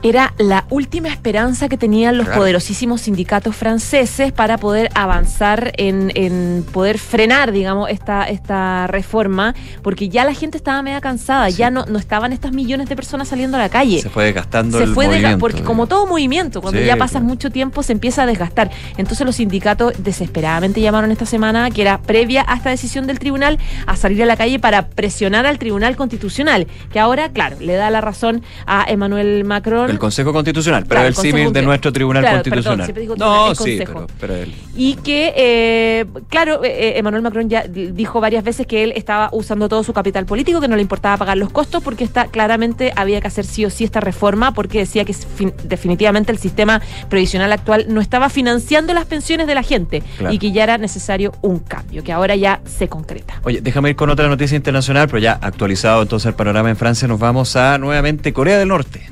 [0.01, 2.43] Era la última esperanza que tenían los Claro.
[2.43, 10.09] poderosísimos sindicatos franceses para poder avanzar en, en poder frenar, digamos, esta, esta reforma, porque
[10.09, 13.57] ya la gente estaba media cansada, ya no, no estaban estas millones de personas saliendo
[13.57, 14.01] a la calle.
[14.01, 15.39] se fue desgastando se el fue desga- movimiento.
[15.41, 17.27] porque como todo movimiento, cuando Sí, ya pasas claro.
[17.27, 18.71] mucho tiempo se empieza a desgastar.
[18.99, 23.59] Entonces los sindicatos desesperadamente llamaron esta semana, que era previa a esta decisión del tribunal,
[23.87, 27.91] a salir a la calle para presionar al Tribunal Constitucional, que ahora, claro, le da
[27.91, 29.88] la razón a Emmanuel Macron.
[29.91, 32.77] El Consejo Constitucional, pero Claro, el símil de nuestro Tribunal Claro, Constitucional.
[32.77, 34.55] perdón, siempre digo no, sí, pero, pero él.
[34.77, 39.29] Y que, eh, claro, eh, eh, Emmanuel Macron ya dijo varias veces que él estaba
[39.33, 42.93] usando todo su capital político, que no le importaba pagar los costos, porque está, claramente
[42.97, 46.81] había que hacer sí o sí esta reforma, porque decía que fin- definitivamente el sistema
[47.09, 50.35] previsional actual no estaba financiando las pensiones de la gente Claro.
[50.35, 53.41] y que ya era necesario un cambio, que ahora ya se concreta.
[53.45, 57.09] Oye, déjame ir con otra noticia internacional, pero ya actualizado entonces el panorama en Francia,
[57.09, 59.09] nos vamos a nuevamente Corea del Norte.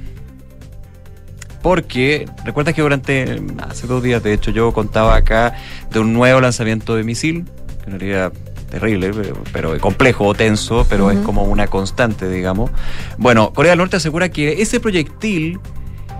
[1.67, 5.53] Porque, recuerdas que durante, hace dos días, de hecho, yo contaba acá
[5.91, 7.45] de un nuevo lanzamiento de misil,
[7.85, 8.31] que no era
[8.71, 12.71] terrible, pero, pero complejo o tenso, pero es como una constante, digamos.
[13.19, 15.59] Bueno, Corea del Norte asegura que ese proyectil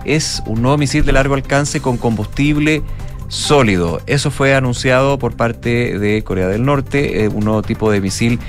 [0.03, 2.83] es un nuevo misil de largo alcance con combustible
[3.27, 4.01] sólido.
[4.07, 8.39] Eso fue anunciado por parte de Corea del Norte, eh, un nuevo tipo de misil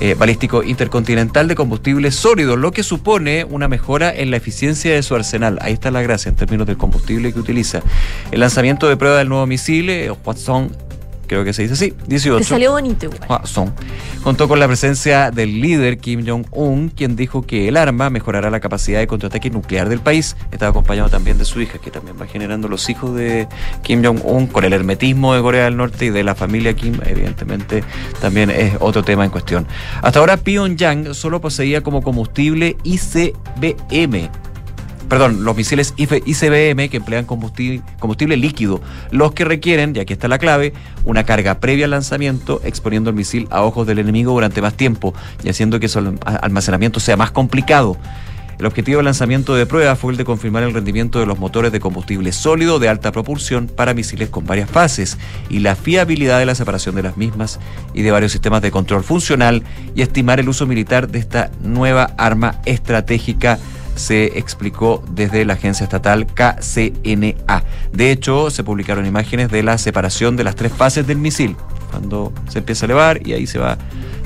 [0.00, 5.02] eh, balístico intercontinental de combustible sólido, lo que supone una mejora en la eficiencia de
[5.02, 5.58] su arsenal.
[5.60, 7.82] Ahí está la gracia en términos del combustible que utiliza.
[8.30, 10.70] El lanzamiento de prueba del nuevo misil, eh, Hwasong,
[11.28, 12.38] creo que se dice así, 18.
[12.38, 13.20] Te salió bonito igual.
[13.28, 13.72] Hwasong,
[14.22, 18.58] contó con la presencia del líder Kim Jong-un, quien dijo que el arma mejorará la
[18.58, 20.36] capacidad de contraataque nuclear del país.
[20.50, 23.46] Estaba acompañado también de su hija, que también va generando los hijos de
[23.82, 27.84] Kim Jong-un con el hermetismo de Corea del Norte y de la familia Kim, evidentemente
[28.20, 29.66] también es otro tema en cuestión.
[30.02, 34.30] Hasta ahora Pyongyang solo poseía como combustible ICBM,
[35.08, 38.80] perdón, los misiles ICBM que emplean combustible, líquido,
[39.10, 40.72] los que requieren, y aquí está la clave,
[41.04, 45.14] una carga previa al lanzamiento, exponiendo el misil a ojos del enemigo durante más tiempo
[45.42, 47.96] y haciendo que su alm- almacenamiento sea más complicado.
[48.58, 51.70] El objetivo del lanzamiento de pruebas fue el de confirmar el rendimiento de los motores
[51.70, 55.16] de combustible sólido de alta propulsión para misiles con varias fases
[55.48, 57.60] y la fiabilidad de la separación de las mismas
[57.94, 59.62] y de varios sistemas de control funcional
[59.94, 63.60] y estimar el uso militar de esta nueva arma estratégica
[63.98, 67.64] se explicó desde la agencia estatal KCNA.
[67.92, 71.56] De hecho, se publicaron imágenes de la separación de las tres fases del misil,
[71.90, 73.78] cuando se empieza a elevar y ahí se va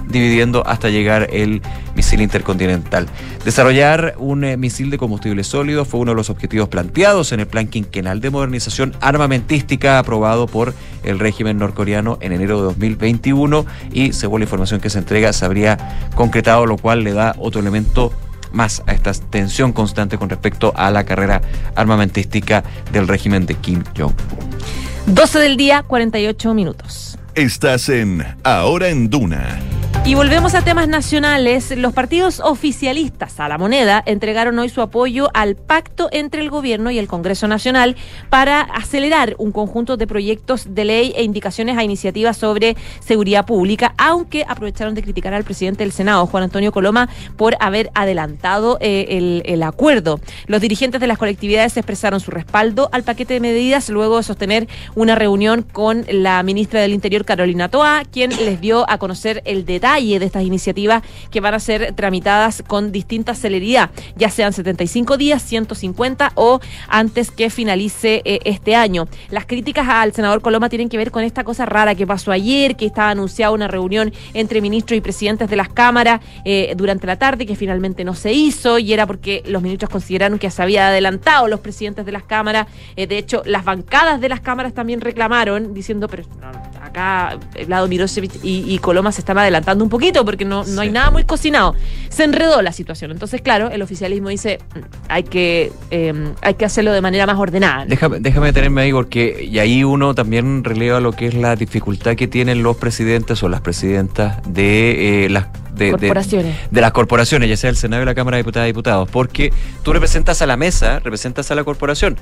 [0.09, 1.63] dividiendo hasta llegar el
[1.97, 3.07] misil intercontinental.
[3.45, 7.47] Desarrollar un eh, misil de combustible sólido fue uno de los objetivos planteados en el
[7.47, 14.13] plan quinquenal de modernización armamentística aprobado por el régimen norcoreano en enero de 2021 y
[14.13, 18.13] según la información que se entrega se habría concretado, lo cual le da otro elemento
[18.53, 21.41] más a esta tensión constante con respecto a la carrera
[21.75, 25.15] armamentística del régimen de Kim Jong-un.
[25.15, 27.19] 12 del día, 48 minutos.
[27.35, 29.59] Estás en Ahora en Duna.
[30.05, 31.71] Y volvemos a temas nacionales.
[31.77, 36.91] Los partidos oficialistas a la moneda entregaron hoy su apoyo al pacto entre el gobierno
[36.91, 37.95] y el Congreso Nacional
[38.29, 43.95] para acelerar un conjunto de proyectos de ley e indicaciones a iniciativas sobre seguridad pública,
[43.97, 49.07] aunque aprovecharon de criticar al presidente del Senado, Juan Antonio Coloma, por haber adelantado eh,
[49.11, 50.19] el, el acuerdo.
[50.47, 54.67] Los dirigentes de las colectividades expresaron su respaldo al paquete de medidas luego de sostener
[54.97, 59.65] una reunión con la ministra del Interior, Carolina Toa, quien les dio a conocer el
[59.65, 65.19] detalle de estas iniciativas que van a ser tramitadas con distinta celeridad, ya sean 75
[65.19, 69.07] días, 150 o antes que finalice eh, este año.
[69.31, 72.75] Las críticas al senador Coloma tienen que ver con esta cosa rara que pasó ayer,
[72.75, 77.17] que estaba anunciada una reunión entre ministros y presidentes de las cámaras eh, durante la
[77.17, 80.89] tarde, que finalmente no se hizo, y era porque los ministros consideraron que se había
[80.89, 82.67] adelantado los presidentes de las cámaras.
[82.97, 86.62] Eh, de hecho, las bancadas de las cámaras también reclamaron, diciendo, pero no,
[86.93, 90.91] acá Vlado Mirosevic y, y Coloma se están adelantando un poquito porque no, no hay
[90.91, 91.75] nada muy cocinado.
[92.11, 93.11] Se enredó la situación.
[93.11, 94.79] Entonces, claro, el oficialismo dice "Mm,
[95.09, 97.85] hay que, eh, hay que hacerlo de manera más ordenada.
[97.87, 102.15] Déjame, déjame detenerme ahí porque y ahí uno también releva lo que es la dificultad
[102.15, 106.57] que tienen los presidentes o las presidentas de eh, las de, Corporaciones.
[106.71, 109.53] de las corporaciones, ya sea el Senado y la Cámara de Diputadas y Diputados, porque
[109.83, 112.19] tú representas a la mesa, representas a la corporación,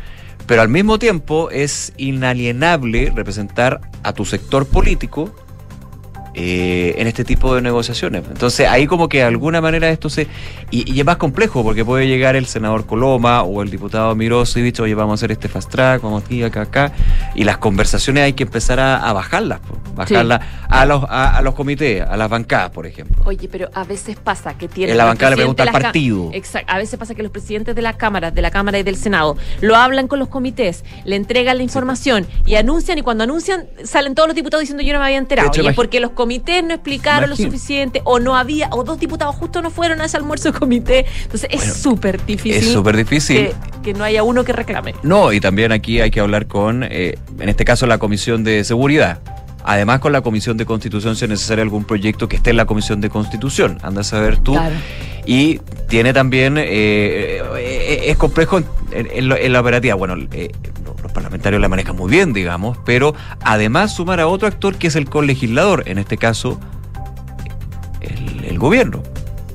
[0.46, 5.34] pero al mismo tiempo es inalienable representar a tu sector político
[6.34, 8.24] eh, en este tipo de negociaciones.
[8.28, 10.26] Entonces ahí como que de alguna manera esto se...
[10.70, 14.80] Y, y es más complejo porque puede llegar el senador Coloma o el diputado Mirosevic,
[14.80, 16.92] oye, vamos a hacer este fast track, vamos aquí, acá, acá.
[17.34, 19.60] Y las conversaciones hay que empezar a, a bajarlas,
[19.94, 23.22] bajarlas a, los, a, a los comités, a las bancadas, por ejemplo.
[23.24, 24.92] Oye, pero a veces pasa que tiene.
[24.92, 26.30] En la bancada le pregunta al partido.
[26.32, 26.72] Exacto.
[26.72, 29.36] A veces pasa que los presidentes de las cámaras, de la Cámara y del Senado,
[29.60, 34.14] lo hablan con los comités, le entregan la información y anuncian, y cuando anuncian, salen
[34.14, 35.48] todos los diputados diciendo yo no me había enterado.
[35.48, 39.00] Hecho, y es porque los comités no explicaron lo suficiente, o no había, o dos
[39.00, 41.06] diputados justo no fueron a ese almuerzo de comité.
[41.22, 42.62] Entonces es súper difícil.
[42.62, 43.36] es súper difícil.
[43.36, 44.94] Que, que no haya uno que reclame.
[45.02, 48.64] No, y también aquí hay que hablar con, eh, en este caso, la Comisión de
[48.64, 49.20] Seguridad.
[49.64, 52.66] Además, con la Comisión de Constitución, si es necesario algún proyecto que esté en la
[52.66, 53.78] Comisión de Constitución.
[53.82, 54.52] Anda a saber tú.
[54.52, 54.76] Claro.
[55.24, 59.94] Y tiene también, eh, eh, es complejo en, en la operativa.
[59.94, 60.50] Bueno, eh,
[61.10, 64.96] los parlamentarios la manejan muy bien, digamos, pero además sumar a otro actor que es
[64.96, 66.60] el colegislador, en este caso,
[68.00, 69.02] el, el gobierno.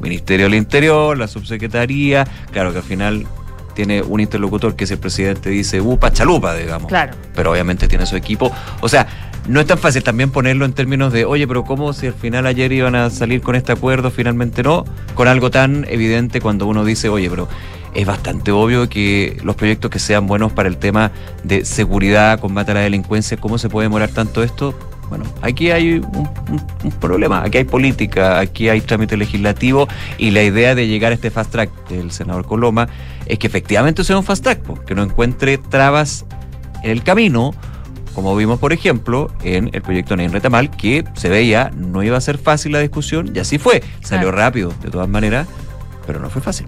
[0.01, 3.25] Ministerio del Interior, la subsecretaría, claro que al final
[3.73, 6.89] tiene un interlocutor que es el presidente, dice, upa, chalupa, digamos.
[6.89, 7.13] Claro.
[7.33, 8.51] Pero obviamente tiene su equipo.
[8.81, 9.07] O sea,
[9.47, 12.45] no es tan fácil también ponerlo en términos de, oye, pero ¿cómo si al final
[12.45, 14.85] ayer iban a salir con este acuerdo, finalmente no?
[15.13, 17.47] Con algo tan evidente cuando uno dice, oye, pero
[17.95, 21.11] es bastante obvio que los proyectos que sean buenos para el tema
[21.43, 24.77] de seguridad, combate a la delincuencia, ¿cómo se puede demorar tanto esto?
[25.09, 26.05] Bueno, aquí hay un,
[26.49, 29.87] un- un problema, aquí hay política, aquí hay trámite legislativo
[30.17, 32.87] y la idea de llegar a este fast track del senador Coloma
[33.27, 36.25] es que efectivamente sea un fast track, que no encuentre trabas
[36.83, 37.53] en el camino,
[38.15, 42.21] como vimos por ejemplo en el proyecto Nein Retamal, que se veía no iba a
[42.21, 45.47] ser fácil la discusión y así fue, salió rápido de todas maneras,
[46.07, 46.65] pero no fue fácil.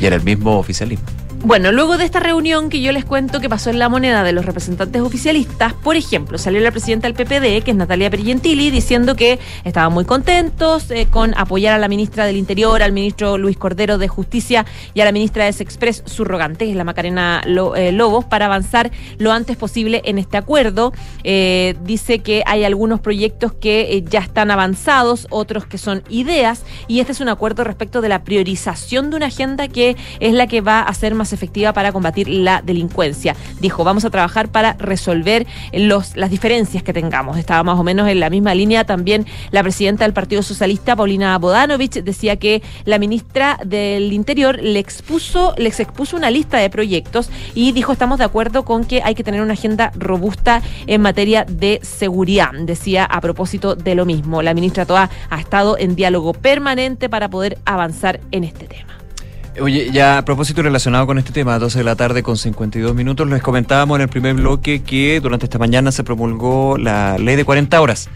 [0.00, 1.06] Y era el mismo oficialismo.
[1.44, 4.32] Bueno, luego de esta reunión que yo les cuento que pasó en la moneda de
[4.32, 9.14] los representantes oficialistas, por ejemplo, salió la presidenta del PPD, que es Natalia Pergentili, diciendo
[9.14, 13.56] que estaban muy contentos eh, con apoyar a la ministra del Interior, al ministro Luis
[13.56, 17.40] Cordero de Justicia y a la ministra de Sexpress subrogante, que es la Macarena
[17.76, 20.92] eh, Lobos, para avanzar lo antes posible en este acuerdo.
[21.22, 26.98] Eh, dice que hay algunos proyectos que ya están avanzados, otros que son ideas, y
[26.98, 30.60] este es un acuerdo respecto de la priorización de una agenda que es la que
[30.62, 33.36] va a ser más efectiva para combatir la delincuencia.
[33.60, 37.38] Dijo, vamos a trabajar para resolver los, las diferencias que tengamos.
[37.38, 41.36] Estaba más o menos en la misma línea también la presidenta del Partido Socialista, Paulina
[41.38, 47.30] Bodanovich, decía que la ministra del Interior le expuso, les expuso una lista de proyectos
[47.54, 51.44] y dijo, estamos de acuerdo con que hay que tener una agenda robusta en materia
[51.44, 52.52] de seguridad.
[52.52, 54.42] Decía a propósito de lo mismo.
[54.42, 58.97] La ministra Toa ha estado en diálogo permanente para poder avanzar en este tema.
[59.60, 63.28] Oye, ya a propósito relacionado con este tema, 12 de la tarde con 52 minutos,
[63.28, 67.44] les comentábamos en el primer bloque que durante esta mañana se promulgó la ley de
[67.44, 68.08] 40 horas.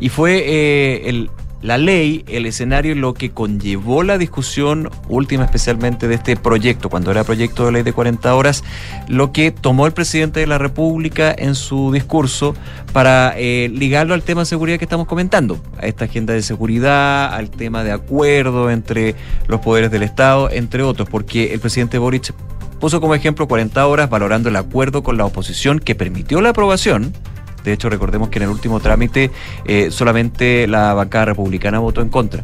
[0.00, 1.30] Y fue eh, el
[1.62, 7.12] la ley, el escenario, lo que conllevó la discusión última especialmente de este proyecto, cuando
[7.12, 8.64] era proyecto de ley de 40 horas,
[9.08, 12.54] lo que tomó el presidente de la República en su discurso
[12.92, 17.32] para eh, ligarlo al tema de seguridad que estamos comentando, a esta agenda de seguridad,
[17.32, 19.14] al tema de acuerdo entre
[19.46, 22.34] los poderes del Estado, entre otros, porque el presidente Boric
[22.80, 27.12] puso como ejemplo 40 horas valorando el acuerdo con la oposición que permitió la aprobación
[27.64, 29.30] de hecho, recordemos que en el último trámite
[29.64, 32.42] eh, solamente la bancada republicana votó en contra.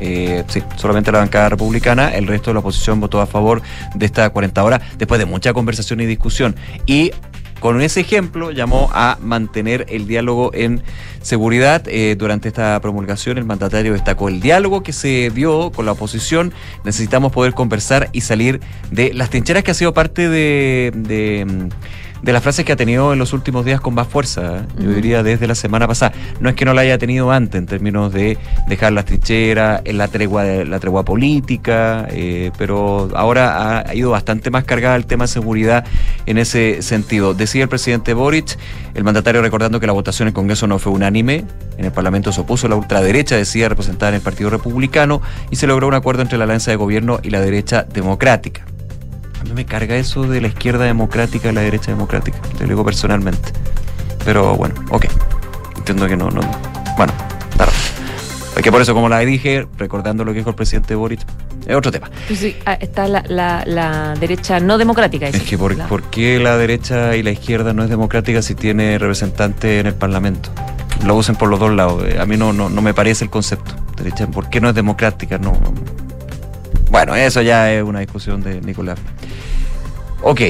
[0.00, 3.62] Eh, sí, solamente la bancada republicana, el resto de la oposición votó a favor
[3.94, 6.54] de esta 40 horas después de mucha conversación y discusión.
[6.86, 7.12] Y
[7.60, 10.82] con ese ejemplo llamó a mantener el diálogo en
[11.22, 11.82] seguridad.
[11.88, 16.52] Eh, durante esta promulgación el mandatario destacó el diálogo que se dio con la oposición.
[16.84, 18.60] Necesitamos poder conversar y salir
[18.92, 21.68] de las trincheras que ha sido parte de de
[22.22, 24.62] las frases que ha tenido en los últimos días con más fuerza, ¿eh?
[24.78, 26.12] yo diría desde la semana pasada.
[26.40, 28.38] No es que no la haya tenido antes en términos de
[28.68, 34.50] dejar las trincheras, en la tregua, la tregua política, eh, pero ahora ha ido bastante
[34.50, 35.84] más cargada el tema de seguridad
[36.26, 37.34] en ese sentido.
[37.34, 38.58] Decía el presidente Boric,
[38.94, 41.44] el mandatario recordando que la votación en el Congreso no fue unánime,
[41.76, 45.66] en el Parlamento se opuso la ultraderecha, decía representar en el Partido Republicano, y se
[45.66, 48.64] logró un acuerdo entre la alianza de gobierno y la derecha democrática.
[49.40, 52.68] A mí me carga eso de la izquierda democrática y la derecha democrática, te lo
[52.68, 53.52] digo personalmente.
[54.24, 55.06] Pero bueno, ok.
[55.76, 56.40] Entiendo que no, no.
[56.96, 57.12] Bueno,
[57.56, 57.72] claro.
[58.56, 61.20] Es que por eso, como la dije, recordando lo que dijo el presidente Boric,
[61.66, 62.10] es otro tema.
[62.34, 63.22] Sí, ah, está la,
[63.66, 65.28] la, derecha no democrática.
[65.28, 68.98] Es que por, por, qué la derecha y la izquierda no es democrática si tiene
[68.98, 70.50] representante en el Parlamento?
[71.06, 72.04] Lo usen por los dos lados.
[72.18, 73.74] A mí no, no, no me parece el concepto.
[73.96, 75.38] Derecha, ¿por qué no es democrática?
[75.38, 75.60] No,
[76.90, 78.98] bueno, eso ya es una discusión de Nicolás.
[80.22, 80.40] Ok,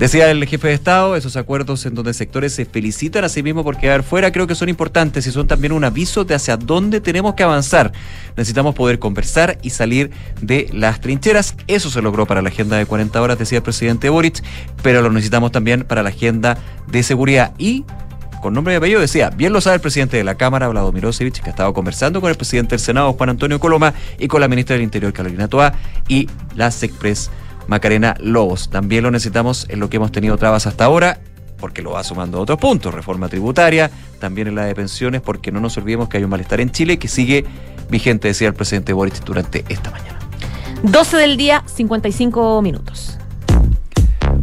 [0.00, 3.64] Decía el jefe de Estado, esos acuerdos en donde sectores se felicitan a sí mismos
[3.64, 7.02] por quedar fuera, creo que son importantes y son también un aviso de hacia dónde
[7.02, 7.92] tenemos que avanzar.
[8.34, 10.10] Necesitamos poder conversar y salir
[10.40, 11.54] de las trincheras.
[11.66, 14.42] Eso se logró para la agenda de 40 horas, decía el presidente Boric,
[14.82, 17.84] pero lo necesitamos también para la agenda de seguridad y
[18.40, 21.40] con nombre y apellido, decía, bien lo sabe el presidente de la Cámara, Vladimir Osevich,
[21.40, 24.48] que ha estado conversando con el presidente del Senado, Juan Antonio Coloma, y con la
[24.48, 25.74] ministra del Interior, Carolina Toa,
[26.08, 27.30] y la SECPRES,
[27.66, 28.70] Macarena Lobos.
[28.70, 31.20] También lo necesitamos en lo que hemos tenido trabas hasta ahora,
[31.58, 35.52] porque lo va sumando a otros puntos, reforma tributaria, también en la de pensiones, porque
[35.52, 37.44] no nos olvidemos que hay un malestar en Chile que sigue
[37.90, 40.18] vigente, decía el presidente Boric durante esta mañana.
[40.82, 43.18] 12 del día, 55 minutos.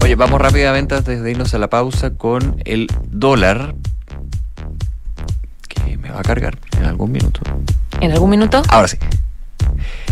[0.04, 3.76] Oye, vamos rápidamente antes de irnos a la pausa con el dólar,
[6.08, 7.42] me va a cargar en algún minuto.
[8.00, 8.62] ¿En algún minuto?
[8.70, 8.98] Ahora sí.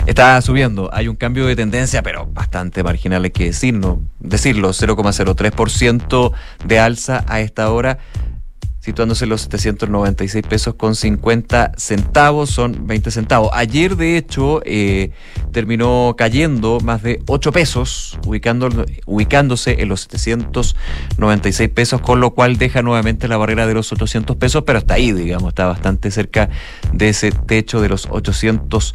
[0.05, 6.31] Está subiendo, hay un cambio de tendencia, pero bastante marginal, hay que decirlo, decirlo 0,03%
[6.65, 7.97] de alza a esta hora
[8.85, 13.49] situándose en los 796 pesos con 50 centavos, son 20 centavos.
[13.53, 15.09] Ayer, de hecho, eh,
[15.51, 18.69] terminó cayendo más de 8 pesos, ubicando,
[19.07, 24.37] ubicándose en los 796 pesos, con lo cual deja nuevamente la barrera de los 800
[24.37, 26.49] pesos, pero está ahí, digamos, está bastante cerca
[26.93, 28.93] de ese techo de los 800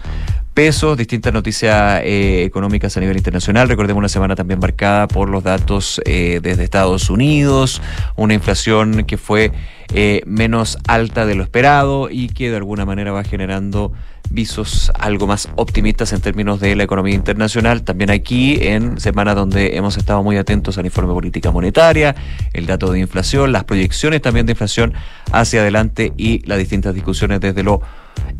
[0.54, 3.68] pesos, distintas noticias eh, económicas a nivel internacional.
[3.68, 7.80] Recordemos una semana también marcada por los datos eh, desde Estados Unidos,
[8.16, 9.52] una inflación que fue
[9.92, 13.92] eh, menos alta de lo esperado y que de alguna manera va generando
[14.30, 17.82] visos algo más optimistas en términos de la economía internacional.
[17.82, 22.14] También aquí en semana donde hemos estado muy atentos al informe de política monetaria,
[22.52, 24.94] el dato de inflación, las proyecciones también de inflación
[25.32, 27.80] hacia adelante y las distintas discusiones desde lo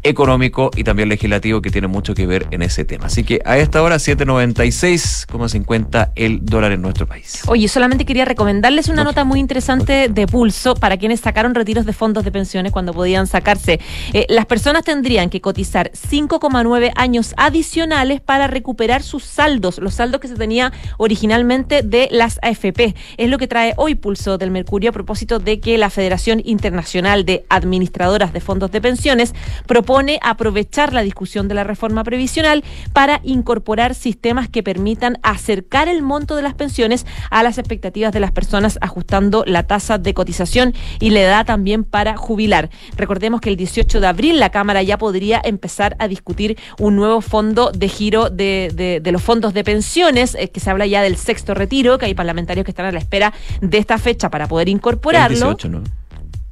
[0.03, 3.07] económico y también legislativo que tiene mucho que ver en ese tema.
[3.07, 7.43] Así que a esta hora 796,50 el dólar en nuestro país.
[7.47, 12.25] Oye, solamente quería recomendarles una nota muy interesante de pulso para quienes retiros de fondos
[12.25, 13.81] de pensiones cuando podían sacarse.
[14.13, 20.21] Eh, las personas tendrían que cotizar 5,9 años adicionales para recuperar sus saldos, los saldos
[20.21, 22.95] que se tenía originalmente de las AFP.
[23.17, 27.25] Es lo que trae hoy pulso del Mercurio a propósito de que la Federación Internacional
[27.25, 29.35] de Administradoras de Fondos de Pensiones
[29.67, 36.03] propone aprovechar la discusión de la reforma previsional para incorporar sistemas que permitan acercar el
[36.03, 40.75] monto de las pensiones a las expectativas de las personas, ajustando la tasa de cotización
[40.99, 42.71] y la edad también para jubilar.
[42.97, 47.21] Recordemos que el 18 de abril la Cámara ya podría empezar a discutir un nuevo
[47.21, 51.17] fondo de giro de, de- los fondos de pensiones, eh, que se habla ya del
[51.17, 54.69] sexto retiro, que hay parlamentarios que están a la espera de esta fecha para poder
[54.69, 55.35] El incorporarlo.
[55.37, 55.83] 18, ¿no?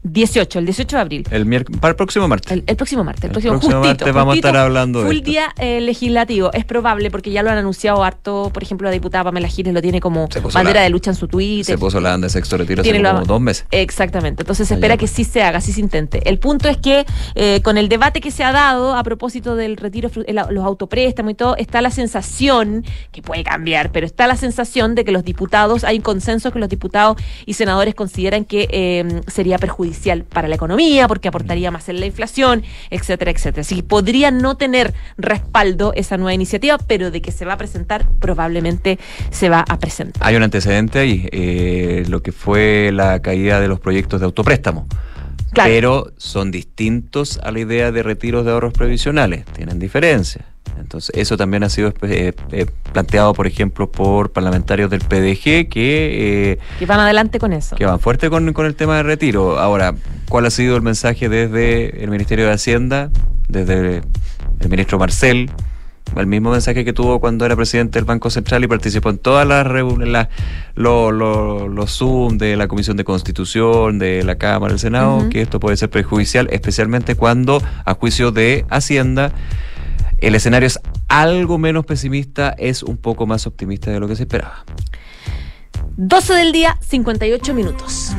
[0.03, 1.28] 18, el 18 de abril.
[1.30, 2.53] El, para el próximo martes.
[2.53, 5.07] El, el próximo martes, el, El próximo, próximo justito, martes vamos a estar hablando de
[5.07, 5.30] Full esto.
[5.30, 6.53] día eh, legislativo.
[6.53, 8.51] Es probable porque ya lo han anunciado harto.
[8.55, 11.26] Por ejemplo, la diputada Pamela Giles lo tiene como bandera la- de lucha en su
[11.26, 11.64] Twitter.
[11.64, 13.66] Se puso la anda de sexto retiro hace Tiene como dos meses.
[13.72, 14.42] Exactamente.
[14.42, 16.28] Entonces se espera que sí se haga, sí se intente.
[16.28, 19.76] El punto es que eh, con el debate que se ha dado a propósito del
[19.76, 20.11] retiro,
[20.51, 25.05] los autopréstamos y todo, está la sensación, que puede cambiar, pero está la sensación de
[25.05, 29.59] que los diputados, hay un consenso que los diputados y senadores consideran que eh, sería
[29.59, 29.88] perjudicial
[30.24, 33.61] para la economía, porque aportaría más en la inflación, etcétera, etcétera.
[33.62, 37.57] Así que podría no tener respaldo esa nueva iniciativa, pero de que se va a
[37.57, 38.99] presentar, probablemente
[39.30, 40.22] se va a presentar.
[40.26, 44.86] Hay un antecedente ahí, eh, lo que fue la caída de los proyectos de autopréstamo.
[45.53, 45.70] Claro.
[45.70, 50.44] Pero son distintos a la idea de retiros de ahorros previsionales, tienen diferencias.
[50.78, 56.53] Entonces, eso también ha sido eh, eh, planteado, por ejemplo, por parlamentarios del PDG que,
[56.53, 57.76] eh, Que van adelante con eso.
[57.76, 59.59] que van fuerte con, con el tema de retiro.
[59.59, 59.94] Ahora,
[60.28, 63.11] ¿cuál ha sido el mensaje desde el Ministerio de Hacienda,
[63.49, 64.03] desde
[64.61, 65.51] el ministro Marcel?
[66.17, 69.47] El mismo mensaje que tuvo cuando era presidente del Banco Central y participó en todas
[69.47, 70.29] las reuniones,
[70.75, 75.61] los lo, Zoom de la Comisión de Constitución, de la Cámara, del Senado, que esto
[75.61, 79.33] puede ser perjudicial, especialmente cuando, a juicio de Hacienda,
[80.19, 84.25] el escenario es algo menos pesimista, es un poco más optimista de lo que se
[84.25, 84.65] esperaba.
[85.97, 88.15] 12 del día, 58 minutos.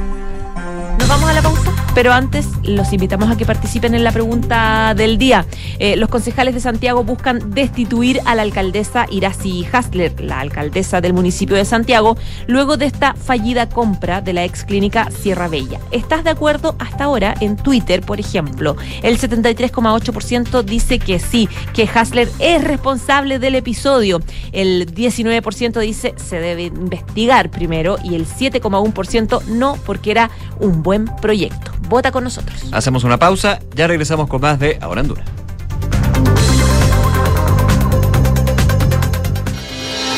[0.99, 4.93] Nos vamos a la pausa, pero antes los invitamos a que participen en la pregunta
[4.95, 5.45] del día.
[5.79, 11.13] Eh, los concejales de Santiago buscan destituir a la alcaldesa Iracy Hasler, la alcaldesa del
[11.13, 15.79] municipio de Santiago, luego de esta fallida compra de la ex clínica Sierra Bella.
[15.91, 17.33] ¿Estás de acuerdo hasta ahora?
[17.39, 24.19] En Twitter, por ejemplo, el 73,8% dice que sí, que Hasler es responsable del episodio.
[24.51, 30.29] El 19% dice se debe investigar primero y el 7,1% no porque era
[30.59, 31.71] un buen proyecto.
[31.87, 32.63] Vota con nosotros.
[32.71, 35.23] Hacemos una pausa, ya regresamos con más de Ahora en Dura.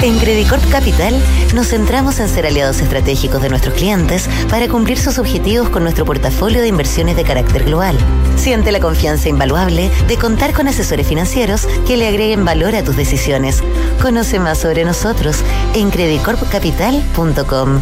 [0.02, 1.14] En Credicorp Capital
[1.54, 6.06] nos centramos en ser aliados estratégicos de nuestros clientes para cumplir sus objetivos con nuestro
[6.06, 7.98] portafolio de inversiones de carácter global.
[8.38, 12.96] Siente la confianza invaluable de contar con asesores financieros que le agreguen valor a tus
[12.96, 13.62] decisiones.
[14.02, 15.44] Conoce más sobre nosotros
[15.76, 17.82] en credicorpcapital.com.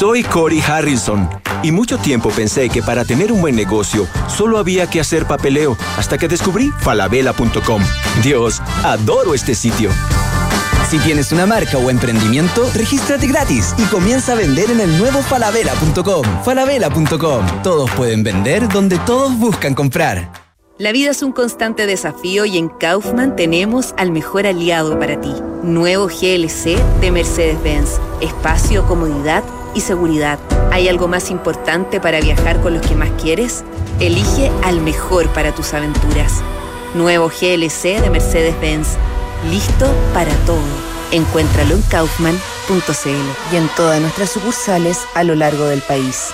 [0.00, 1.28] Soy Cory Harrison
[1.62, 5.76] y mucho tiempo pensé que para tener un buen negocio solo había que hacer papeleo
[5.98, 7.82] hasta que descubrí falabella.com.
[8.22, 9.90] Dios, adoro este sitio.
[10.88, 15.20] Si tienes una marca o emprendimiento, regístrate gratis y comienza a vender en el nuevo
[15.20, 16.24] falabella.com.
[16.46, 17.62] Falabella.com.
[17.62, 20.32] Todos pueden vender donde todos buscan comprar.
[20.78, 25.34] La vida es un constante desafío y en Kaufman tenemos al mejor aliado para ti.
[25.62, 28.00] Nuevo GLC de Mercedes-Benz.
[28.22, 29.44] Espacio, comodidad
[29.74, 30.38] y seguridad.
[30.70, 33.64] ¿Hay algo más importante para viajar con los que más quieres?
[33.98, 36.42] Elige al mejor para tus aventuras.
[36.94, 38.88] Nuevo GLC de Mercedes-Benz.
[39.50, 40.58] Listo para todo.
[41.12, 46.32] Encuéntralo en kaufman.cl y en todas nuestras sucursales a lo largo del país.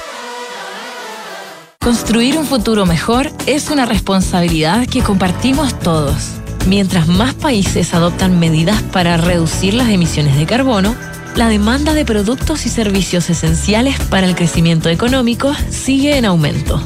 [1.80, 6.32] Construir un futuro mejor es una responsabilidad que compartimos todos.
[6.66, 10.96] Mientras más países adoptan medidas para reducir las emisiones de carbono,
[11.36, 16.80] la demanda de productos y servicios esenciales para el crecimiento económico sigue en aumento.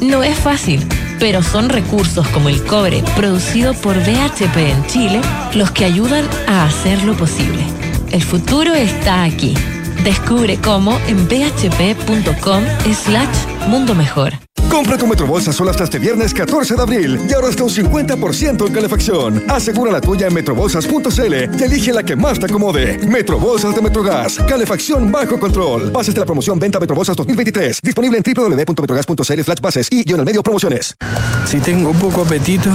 [0.00, 0.86] No es fácil,
[1.18, 5.20] pero son recursos como el cobre producido por BHP en Chile
[5.54, 7.64] los que ayudan a hacerlo posible.
[8.12, 9.54] El futuro está aquí.
[10.08, 14.32] Descubre cómo en bhp.com slash mundo mejor.
[14.70, 18.66] Compra tu Metrobolsa solo hasta este viernes 14 de abril y ahora hasta un 50%
[18.66, 19.44] en calefacción.
[19.50, 22.96] Asegura la tuya en metrobolsas.cl y elige la que más te acomode.
[23.06, 24.38] Metrobolsas de Metrogas.
[24.48, 25.90] Calefacción bajo control.
[25.90, 27.82] Bases de la promoción Venta Metrobolsas 2023.
[27.82, 30.96] Disponible en www.metrogas.cl slash bases y guion al medio promociones.
[31.44, 32.70] Si tengo poco apetito,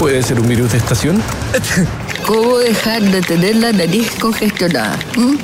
[0.00, 1.22] ¿puede ser un virus de estación?
[2.26, 4.98] ¿Cómo dejar de tener la nariz congestionada?
[5.16, 5.36] ¿Mm?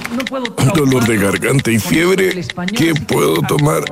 [0.74, 2.44] Dolor de garganta y fiebre.
[2.74, 3.82] ¿Qué puedo tomar?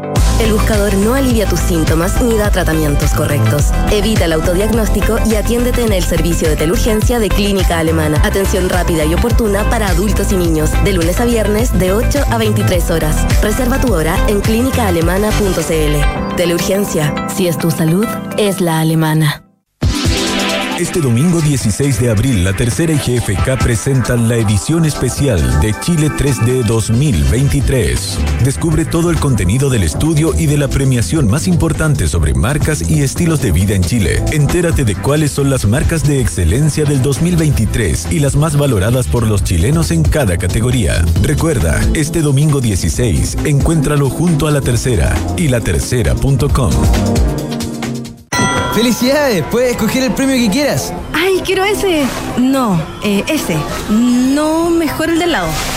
[0.41, 3.67] El buscador no alivia tus síntomas ni da tratamientos correctos.
[3.91, 8.21] Evita el autodiagnóstico y atiéndete en el servicio de teleurgencia de Clínica Alemana.
[8.25, 12.39] Atención rápida y oportuna para adultos y niños, de lunes a viernes de 8 a
[12.39, 13.17] 23 horas.
[13.43, 16.37] Reserva tu hora en clínicaalemana.cl.
[16.37, 18.07] Teleurgencia, si es tu salud,
[18.37, 19.46] es la alemana.
[20.79, 26.65] Este domingo 16 de abril, la tercera IGFK presenta la edición especial de Chile 3D
[26.65, 28.19] 2023.
[28.45, 33.03] Descubre todo el contenido del estudio y de la premiación más importante sobre marcas y
[33.03, 34.23] estilos de vida en Chile.
[34.33, 39.27] Entérate de cuáles son las marcas de excelencia del 2023 y las más valoradas por
[39.27, 41.03] los chilenos en cada categoría.
[41.23, 46.73] Recuerda, este domingo 16, encuéntralo junto a la tercera y latercera.com.
[48.77, 49.43] ¡Felicidades!
[49.51, 50.93] Puedes escoger el premio que quieras.
[51.15, 52.05] ¡Ay, quiero ese!
[52.37, 53.57] No, eh, ese.
[53.89, 55.49] No, mejor el del lado.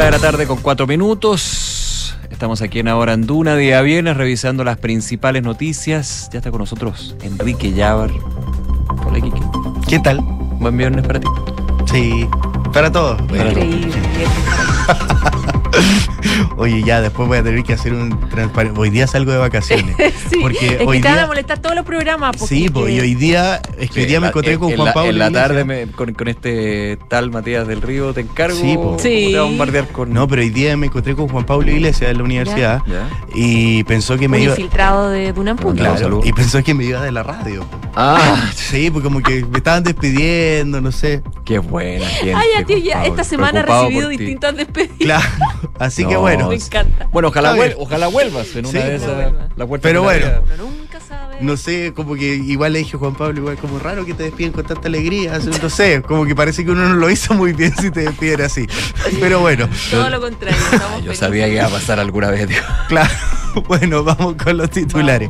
[0.00, 2.16] Una de la tarde con cuatro minutos.
[2.30, 6.30] Estamos aquí en Ahora Anduna, día viernes, revisando las principales noticias.
[6.32, 8.10] Ya está con nosotros Enrique Llávar.
[9.04, 9.42] Hola, Kike.
[9.86, 10.20] ¿Qué tal?
[10.22, 11.26] Buen viernes para ti.
[11.84, 12.26] Sí,
[12.72, 13.20] para todos.
[13.20, 13.92] Increíble.
[16.56, 18.78] Oye, ya después voy a tener que hacer un transparente.
[18.78, 19.96] Hoy día salgo de vacaciones.
[20.30, 22.36] sí, porque es hoy que te van día- a molestar todos los programas.
[22.36, 24.70] porque Sí, pues y hoy día, es que hoy día me En la- encontré con
[24.70, 25.10] en Juan la- Pablo.
[25.10, 28.56] En la tarde me- con, con este tal Matías del Río te encargo.
[28.56, 28.74] Sí.
[28.74, 30.12] ¿Cómo te va a bombardear con.?
[30.12, 33.08] No, pero hoy día me encontré con Juan Pablo Iglesias en la universidad Ya.
[33.34, 34.52] y pensó que me Un iba.
[34.52, 35.82] infiltrado de Dunan Punto.
[35.82, 37.64] Claro, y pensó que me iba de la radio.
[37.96, 41.22] Ah, sí, pues como que me estaban despidiendo, no sé.
[41.44, 42.34] Qué buena gente.
[42.34, 44.96] Ay, a ti ya esta semana ha Preocupado recibido distintas despedidas.
[44.98, 45.28] Claro,
[45.78, 46.48] así que No, bueno.
[46.48, 47.06] Me encanta.
[47.12, 49.32] Bueno, ojalá, vuel- ojalá vuelvas en una Sí, de esas.
[49.56, 50.26] La vuelta Pero bueno.
[50.26, 50.42] vida.
[51.40, 54.24] No sé, como que igual le dije a Juan Pablo, igual como raro que te
[54.24, 55.38] despiden con tanta alegría.
[55.62, 58.42] No sé, como que parece que uno no lo hizo muy bien si te despiden
[58.42, 58.66] así.
[59.20, 59.68] Pero bueno.
[59.90, 60.58] Todo lo contrario.
[60.72, 62.46] estamos Yo sabía que iba a pasar alguna vez.
[62.48, 62.58] tío.
[62.88, 63.10] Claro.
[63.66, 65.28] Bueno, vamos con los titulares.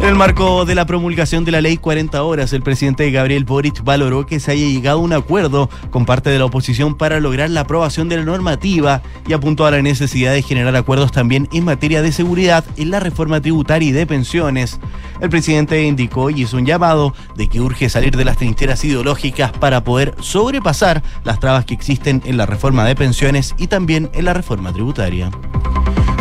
[0.00, 3.82] En el marco de la promulgación de la ley 40 horas, el presidente Gabriel Boric
[3.82, 7.50] valoró que se haya llegado a un acuerdo con parte de la oposición para lograr
[7.50, 11.64] la aprobación de la normativa y apuntó a la necesidad de generar acuerdos también en
[11.64, 14.78] materia de seguridad en la reforma tributaria y de pensiones.
[15.20, 19.50] El presidente indicó y hizo un llamado de que urge salir de las trincheras ideológicas
[19.52, 24.26] para poder sobrepasar las trabas que existen en la reforma de pensiones y también en
[24.26, 25.30] la reforma tributaria.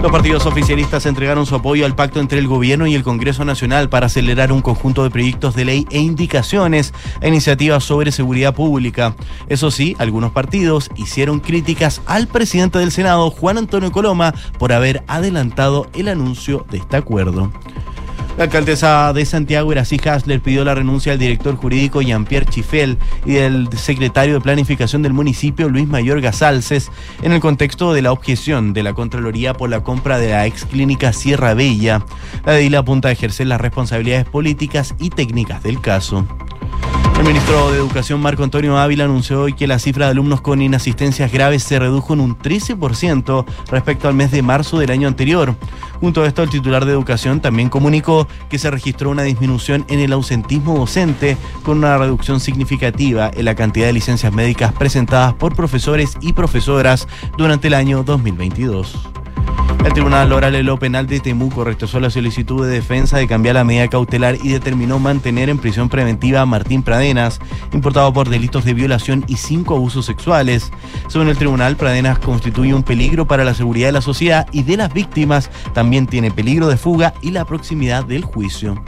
[0.06, 3.90] Los partidos oficialistas entregaron su apoyo al pacto entre el gobierno y el Congreso Nacional
[3.90, 9.16] para acelerar un conjunto de proyectos de ley e indicaciones e iniciativas sobre seguridad pública.
[9.50, 15.04] Eso sí, algunos partidos hicieron críticas al presidente del Senado, Juan Antonio Coloma, por haber
[15.08, 17.52] adelantado el anuncio de este acuerdo.
[18.38, 23.36] La alcaldesa de Santiago, Iracy Hasler, pidió la renuncia al director jurídico Jean-Pierre Chifel y
[23.36, 26.92] del secretario de Planificación del municipio, Luis Mayor Gasalces,
[27.24, 30.66] en el contexto de la objeción de la Contraloría por la compra de la ex
[30.66, 32.04] clínica Sierra Bella.
[32.46, 36.28] La edil apunta a ejercer las responsabilidades políticas y técnicas del caso.
[37.18, 40.62] El ministro de Educación Marco Antonio Ávila anunció hoy que la cifra de alumnos con
[40.62, 45.56] inasistencias graves se redujo en un 13% respecto al mes de marzo del año anterior.
[46.02, 50.02] Junto a esto, el titular de Educación también comunicó que se registró una disminución en
[50.02, 55.56] el ausentismo docente con una reducción significativa en la cantidad de licencias médicas presentadas por
[55.56, 57.08] profesores y profesoras
[57.38, 59.25] durante el año 2022.
[59.86, 63.54] El Tribunal Oral en lo Penal de Temuco rechazó la solicitud de defensa de cambiar
[63.54, 67.40] la medida cautelar y determinó mantener en prisión preventiva a Martín Pradenas,
[67.72, 70.72] importado por delitos de violación y cinco abusos sexuales.
[71.08, 74.76] Según el tribunal, Pradenas constituye un peligro para la seguridad de la sociedad y de
[74.76, 75.52] las víctimas.
[75.76, 78.84] También tiene peligro de fuga y la proximidad del juicio.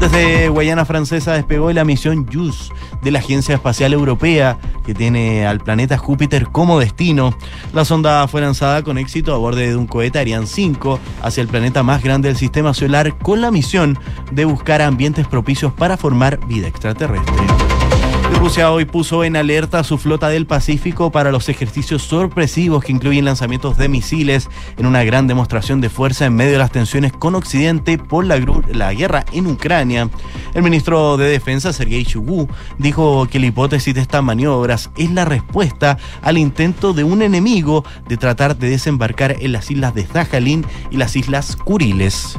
[0.00, 2.72] Desde Guayana Francesa despegó la misión JUICE
[3.02, 7.36] de la Agencia Espacial Europea, que tiene al planeta Júpiter como destino.
[7.72, 11.48] La sonda fue lanzada con éxito a bordo de un cohete Ariane 5 hacia el
[11.48, 13.98] planeta más grande del sistema solar con la misión
[14.32, 17.75] de buscar ambientes propicios para formar vida extraterrestre.
[18.46, 22.92] Rusia hoy puso en alerta a su flota del Pacífico para los ejercicios sorpresivos que
[22.92, 27.12] incluyen lanzamientos de misiles en una gran demostración de fuerza en medio de las tensiones
[27.12, 28.38] con Occidente por la,
[28.92, 30.08] guerra en Ucrania.
[30.54, 32.46] El ministro de Defensa, Sergei Shoigu,
[32.78, 37.84] dijo que la hipótesis de estas maniobras es la respuesta al intento de un enemigo
[38.08, 42.38] de tratar de desembarcar en las islas de Zajalín y las islas Kuriles.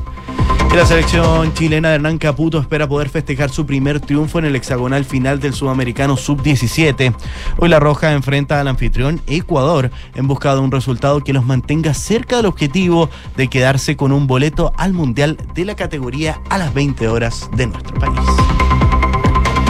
[0.76, 5.06] La selección chilena de Hernán Caputo espera poder festejar su primer triunfo en el hexagonal
[5.06, 7.16] final del Sudamericano Sub-17.
[7.58, 11.96] Hoy la Roja enfrenta al anfitrión Ecuador en busca de un resultado que los mantenga
[11.96, 16.74] cerca del objetivo de quedarse con un boleto al Mundial de la categoría a las
[16.74, 18.20] 20 horas de nuestro país.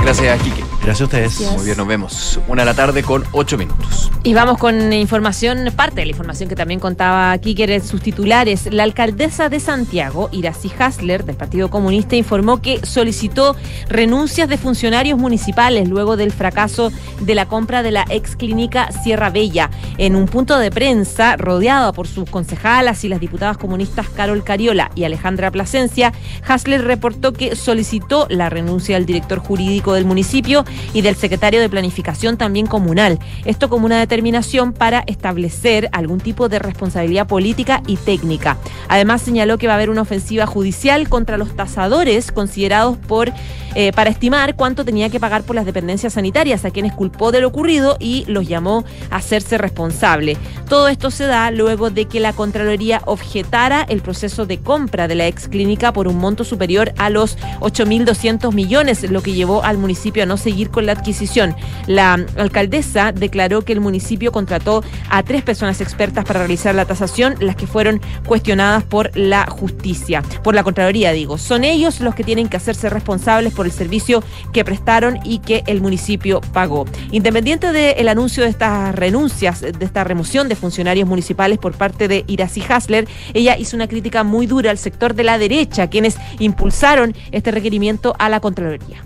[0.01, 0.76] Gracias, Kike.
[0.87, 1.51] Gracias a ustedes.
[1.57, 2.39] Muy bien, nos vemos.
[2.47, 4.09] Una de la tarde con ocho minutos.
[4.23, 8.69] Y vamos con información, parte de la información que también contaba Kiker en sus titulares.
[8.71, 13.57] La alcaldesa de Santiago, Iracy Hasler, del Partido Comunista, informó que solicitó
[13.89, 19.29] renuncias de funcionarios municipales luego del fracaso de la compra de la ex clínica Sierra
[19.29, 19.69] Bella.
[19.97, 24.89] En un punto de prensa, rodeada por sus concejalas y las diputadas comunistas Carol Cariola
[24.95, 26.13] y Alejandra Plasencia,
[26.47, 31.69] Hasler reportó que solicitó la renuncia del director jurídico del municipio y del secretario de
[31.69, 33.19] Planificación también comunal.
[33.45, 38.57] Esto como una determinación para establecer algún tipo de responsabilidad política y técnica.
[38.89, 43.31] Además señaló que va a haber una ofensiva judicial contra los tasadores considerados por
[43.79, 47.41] eh, para estimar cuánto tenía que pagar por las dependencias sanitarias, a quienes culpó de
[47.41, 50.35] lo ocurrido y los llamó a hacerse responsable.
[50.67, 55.13] Todo esto se da luego de que la Contraloría objetara el proceso de compra de
[55.13, 59.77] la ex clínica por un monto superior a los 8.200 millones, lo que llevó al
[59.77, 61.55] municipio a no seguir con la adquisición.
[61.85, 67.35] La alcaldesa declaró que el municipio contrató a tres personas expertas para realizar la tasación,
[67.39, 71.37] las que fueron cuestionadas por la justicia, por la Contraloría, digo.
[71.37, 74.23] Son ellos los que tienen que hacerse responsables por el servicio
[74.53, 76.85] que prestaron y que el municipio pagó.
[77.11, 82.23] Independiente del anuncio de estas renuncias, de esta remoción de funcionarios municipales por parte de
[82.27, 87.15] Iracy Hasler, ella hizo una crítica muy dura al sector de la derecha, quienes impulsaron
[87.31, 89.03] este requerimiento a la Contraloría.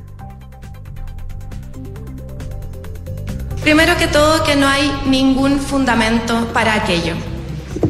[3.62, 7.14] Primero que todo, que no hay ningún fundamento para aquello.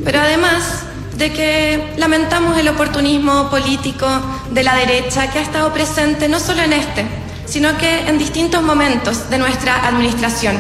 [0.04, 0.84] Pero además
[1.16, 4.08] de que lamentamos el oportunismo político
[4.52, 7.06] de la derecha que ha estado presente no solo en este,
[7.46, 10.58] sino que en distintos momentos de nuestra administración.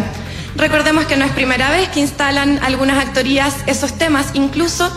[0.55, 4.91] Recordemos que no es primera vez que instalan algunas actorías esos temas, incluso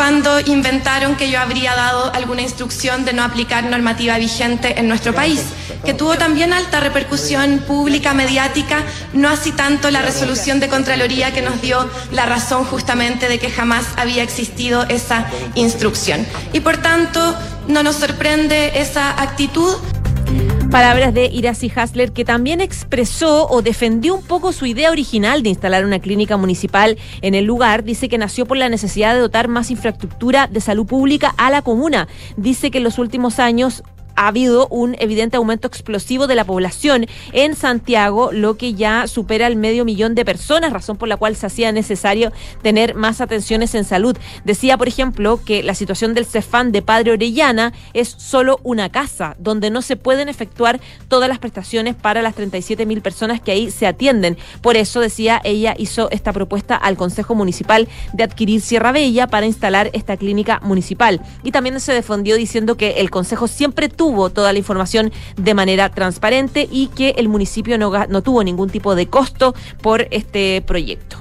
[0.00, 5.14] cuando inventaron que yo habría dado alguna instrucción de no aplicar normativa vigente en nuestro
[5.14, 5.42] país,
[5.84, 8.78] que tuvo también alta repercusión pública, mediática,
[9.12, 13.50] no así tanto la resolución de Contraloría que nos dio la razón justamente de que
[13.50, 16.26] jamás había existido esa instrucción.
[16.54, 17.36] Y por tanto,
[17.68, 19.76] no nos sorprende esa actitud.
[20.70, 25.48] Palabras de Iracy Hasler, que también expresó o defendió un poco su idea original de
[25.48, 27.82] instalar una clínica municipal en el lugar.
[27.82, 31.62] Dice que nació por la necesidad de dotar más infraestructura de salud pública a la
[31.62, 32.06] comuna.
[32.36, 33.82] Dice que en los últimos años
[34.20, 39.46] ha habido un evidente aumento explosivo de la población en Santiago, lo que ya supera
[39.46, 42.30] el medio millón de personas, razón por la cual se hacía necesario
[42.60, 44.18] tener más atenciones en salud.
[44.44, 49.36] Decía, por ejemplo, que la situación del Cefán de Padre Orellana es solo una casa,
[49.38, 53.70] donde no se pueden efectuar todas las prestaciones para las 37 mil personas que ahí
[53.70, 54.36] se atienden.
[54.60, 59.46] Por eso, decía, ella hizo esta propuesta al Consejo Municipal de adquirir Sierra Bella para
[59.46, 61.22] instalar esta clínica municipal.
[61.42, 65.88] Y también se defendió diciendo que el Consejo siempre tuvo toda la información de manera
[65.88, 71.16] transparente y que el municipio no, no tuvo ningún tipo de costo por este proyecto.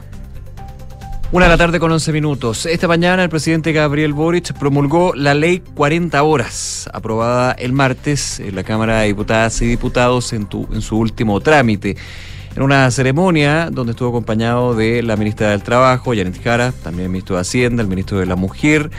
[1.32, 2.66] Una de la tarde con 11 minutos.
[2.66, 8.56] Esta mañana el presidente Gabriel Boric promulgó la ley 40 horas, aprobada el martes en
[8.56, 11.98] la Cámara de Diputadas y Diputados en, en su último trámite.
[12.56, 17.36] En una ceremonia donde estuvo acompañado de la ministra del Trabajo, Janet Jara, también ministro
[17.36, 18.90] de Hacienda, el ministro de la Mujer,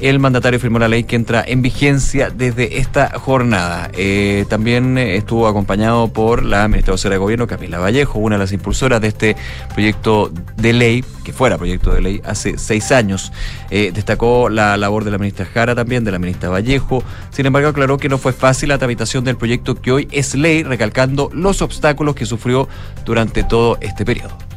[0.00, 3.90] el mandatario firmó la ley que entra en vigencia desde esta jornada.
[3.94, 8.52] Eh, también eh, estuvo acompañado por la ministra de Gobierno, Camila Vallejo, una de las
[8.52, 9.36] impulsoras de este
[9.74, 13.32] proyecto de ley, que fuera proyecto de ley hace seis años.
[13.70, 17.02] Eh, destacó la labor de la ministra Jara también, de la ministra Vallejo.
[17.30, 20.62] Sin embargo, aclaró que no fue fácil la tramitación del proyecto que hoy es ley,
[20.62, 22.68] recalcando los obstáculos que sufrió
[23.04, 24.47] durante todo este periodo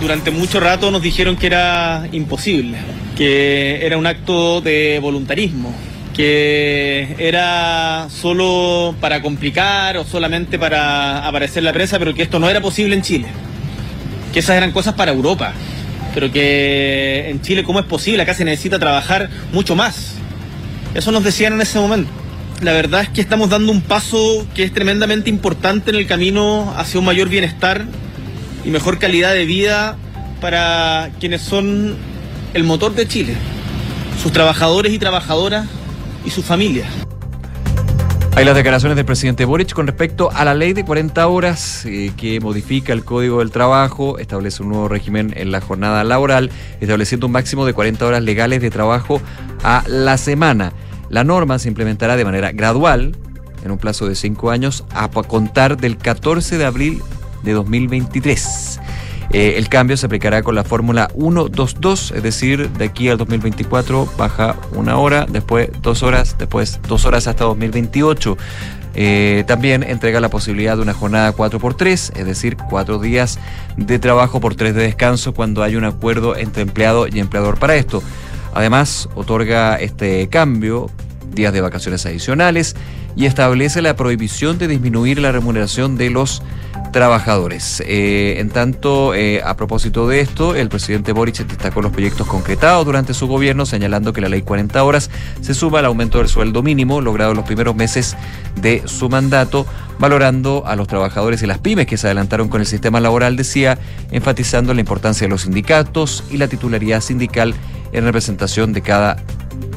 [0.00, 2.78] durante mucho rato nos dijeron que era imposible,
[3.16, 5.74] que era un acto de voluntarismo,
[6.14, 12.48] que era solo para complicar o solamente para aparecer la prensa, pero que esto no
[12.48, 13.26] era posible en Chile,
[14.32, 15.52] que esas eran cosas para Europa,
[16.14, 20.14] pero que en Chile cómo es posible, acá se necesita trabajar mucho más.
[20.94, 22.10] Eso nos decían en ese momento.
[22.62, 26.74] La verdad es que estamos dando un paso que es tremendamente importante en el camino
[26.76, 27.84] hacia un mayor bienestar
[28.68, 29.96] y mejor calidad de vida
[30.42, 31.96] para quienes son
[32.52, 33.34] el motor de Chile,
[34.22, 35.66] sus trabajadores y trabajadoras
[36.22, 36.86] y sus familias.
[38.36, 42.12] Hay las declaraciones del presidente Boric con respecto a la ley de 40 horas eh,
[42.14, 46.50] que modifica el Código del Trabajo, establece un nuevo régimen en la jornada laboral,
[46.82, 49.22] estableciendo un máximo de 40 horas legales de trabajo
[49.64, 50.74] a la semana.
[51.08, 53.16] La norma se implementará de manera gradual,
[53.64, 57.02] en un plazo de cinco años, a contar del 14 de abril
[57.42, 58.80] de 2023.
[59.30, 64.08] Eh, el cambio se aplicará con la fórmula 122, es decir, de aquí al 2024
[64.16, 68.38] baja una hora, después dos horas, después dos horas hasta 2028.
[68.94, 73.38] Eh, también entrega la posibilidad de una jornada 4x3, es decir, cuatro días
[73.76, 77.76] de trabajo por tres de descanso cuando hay un acuerdo entre empleado y empleador para
[77.76, 78.02] esto.
[78.54, 80.90] Además, otorga este cambio
[81.32, 82.74] días de vacaciones adicionales
[83.18, 86.40] y establece la prohibición de disminuir la remuneración de los
[86.92, 87.82] trabajadores.
[87.84, 92.86] Eh, en tanto, eh, a propósito de esto, el presidente Boric destacó los proyectos concretados
[92.86, 96.62] durante su gobierno, señalando que la ley 40 horas se suma al aumento del sueldo
[96.62, 98.16] mínimo logrado en los primeros meses
[98.62, 99.66] de su mandato,
[99.98, 103.80] valorando a los trabajadores y las pymes que se adelantaron con el sistema laboral, decía,
[104.12, 107.52] enfatizando la importancia de los sindicatos y la titularidad sindical
[107.90, 109.16] en representación de cada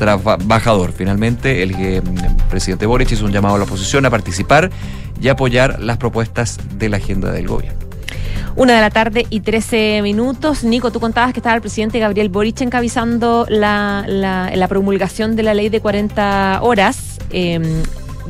[0.01, 0.93] trabajador.
[0.93, 2.01] Finalmente, el eh,
[2.49, 4.71] presidente Boric hizo un llamado a la oposición a participar
[5.21, 7.79] y apoyar las propuestas de la agenda del gobierno.
[8.55, 10.63] Una de la tarde y 13 minutos.
[10.63, 15.53] Nico, tú contabas que estaba el presidente Gabriel Boric encabezando la, la, promulgación de la
[15.53, 17.19] ley de 40 horas.
[17.29, 17.83] Em,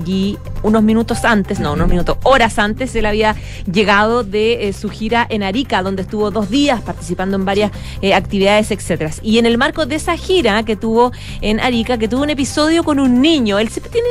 [0.05, 3.35] y unos minutos antes, no, unos minutos, horas antes, él había
[3.71, 7.71] llegado de eh, su gira en Arica, donde estuvo dos días participando en varias
[8.01, 9.11] eh, actividades, etcétera.
[9.21, 11.11] Y en el marco de esa gira que tuvo
[11.41, 14.07] en Arica, que tuvo un episodio con un niño, él siempre tiene,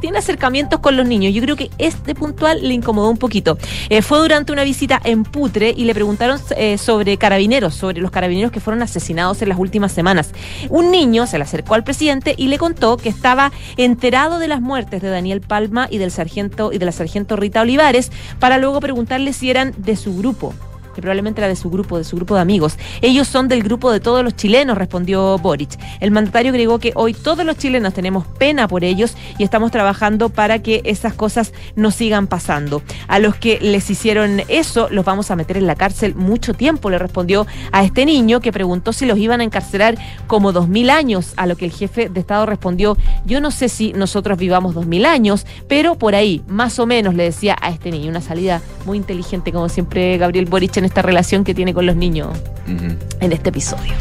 [0.00, 1.32] tiene acercamientos con los niños.
[1.32, 3.58] Yo creo que este puntual le incomodó un poquito.
[3.88, 6.38] Eh, fue durante una visita en Putre y le preguntaron
[6.78, 10.30] sobre carabineros, sobre los carabineros que fueron asesinados en las últimas semanas.
[10.70, 14.60] Un niño se le acercó al presidente y le contó que estaba enterado de las
[14.60, 18.80] muertes de Daniel Palma y del sargento y de la sargento Rita Olivares para luego
[18.80, 20.54] preguntarle si eran de su grupo
[20.96, 22.78] que probablemente era de su grupo, de su grupo de amigos.
[23.02, 25.78] Ellos son del grupo de todos los chilenos, respondió Boric.
[26.00, 30.30] El mandatario agregó que hoy todos los chilenos tenemos pena por ellos y estamos trabajando
[30.30, 32.82] para que esas cosas no sigan pasando.
[33.08, 36.88] A los que les hicieron eso los vamos a meter en la cárcel mucho tiempo,
[36.88, 40.88] le respondió a este niño que preguntó si los iban a encarcelar como dos mil
[40.88, 42.96] años, a lo que el jefe de Estado respondió,
[43.26, 47.14] yo no sé si nosotros vivamos dos mil años, pero por ahí, más o menos,
[47.14, 51.02] le decía a este niño, una salida muy inteligente, como siempre Gabriel Boric en esta
[51.02, 52.28] relación que tiene con los niños
[52.66, 53.92] en este episodio.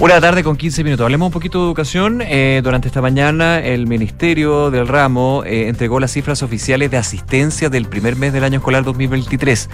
[0.00, 1.04] Una tarde con 15 minutos.
[1.04, 2.22] Hablemos un poquito de educación.
[2.22, 7.68] Eh, durante esta mañana, el Ministerio del Ramo eh, entregó las cifras oficiales de asistencia
[7.68, 9.68] del primer mes del año escolar 2023.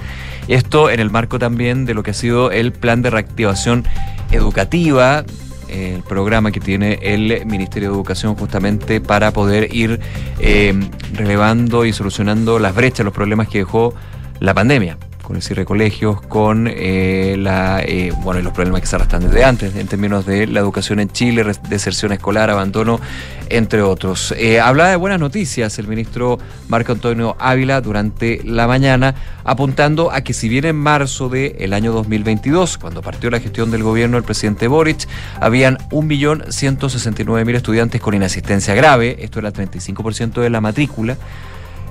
[0.48, 3.84] Esto en el marco también de lo que ha sido el plan de reactivación
[4.32, 5.24] educativa,
[5.68, 10.00] el programa que tiene el Ministerio de Educación justamente para poder ir
[10.40, 10.74] eh,
[11.12, 13.94] relevando y solucionando las brechas, los problemas que dejó
[14.40, 18.86] la pandemia con el cierre de colegios, con eh, la, eh, bueno, los problemas que
[18.86, 23.00] se arrastran desde antes en términos de la educación en Chile, deserción escolar, abandono,
[23.48, 24.32] entre otros.
[24.38, 26.38] Eh, hablaba de buenas noticias el ministro
[26.68, 31.92] Marco Antonio Ávila durante la mañana, apuntando a que si bien en marzo del año
[31.92, 35.08] 2022, cuando partió la gestión del gobierno del presidente Boric,
[35.40, 41.16] habían 1.169.000 estudiantes con inasistencia grave, esto era el 35% de la matrícula,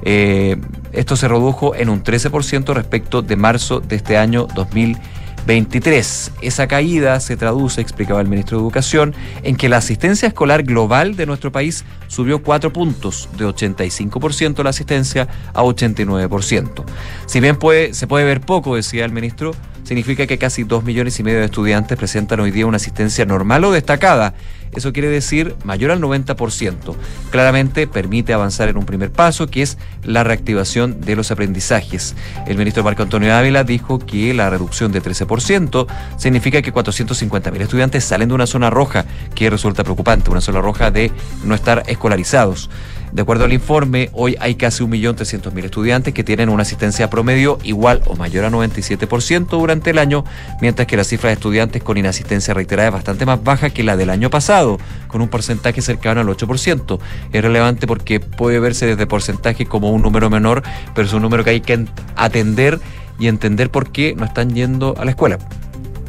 [0.03, 0.57] eh,
[0.91, 6.31] esto se redujo en un 13% respecto de marzo de este año 2023.
[6.41, 9.13] Esa caída se traduce, explicaba el ministro de Educación,
[9.43, 14.69] en que la asistencia escolar global de nuestro país subió 4 puntos, de 85% la
[14.69, 16.84] asistencia a 89%.
[17.26, 19.53] Si bien puede, se puede ver poco, decía el ministro,
[19.84, 23.63] significa que casi 2 millones y medio de estudiantes presentan hoy día una asistencia normal
[23.63, 24.34] o destacada
[24.76, 26.95] Eso quiere decir mayor al 90%.
[27.31, 32.15] Claramente permite avanzar en un primer paso, que es la reactivación de los aprendizajes.
[32.47, 35.88] El ministro Marco Antonio Ávila dijo que la reducción de 13%
[36.18, 40.91] significa que 450.000 estudiantes salen de una zona roja, que resulta preocupante, una zona roja
[40.91, 41.11] de
[41.43, 42.69] no estar escolarizados.
[43.16, 48.02] De acuerdo al informe, hoy hay casi 1.300.000 estudiantes que tienen una asistencia promedio igual
[48.08, 50.26] o mayor a 97% durante el año,
[50.60, 53.96] mientras que la cifra de estudiantes con inasistencia reiterada es bastante más baja que la
[53.96, 57.00] del año pasado, con un porcentaje cercano al 8%.
[57.32, 60.62] Es relevante porque puede verse desde porcentaje como un número menor,
[60.94, 61.86] pero es un número que hay que
[62.18, 62.82] atender
[63.18, 65.38] y entender por qué no están yendo a la escuela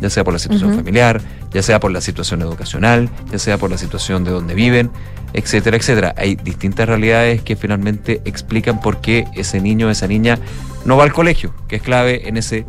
[0.01, 1.21] ya sea por la situación familiar,
[1.53, 4.91] ya sea por la situación educacional, ya sea por la situación de donde viven,
[5.33, 6.15] etcétera, etcétera.
[6.17, 10.39] Hay distintas realidades que finalmente explican por qué ese niño o esa niña
[10.85, 12.65] no va al colegio, que es clave en ese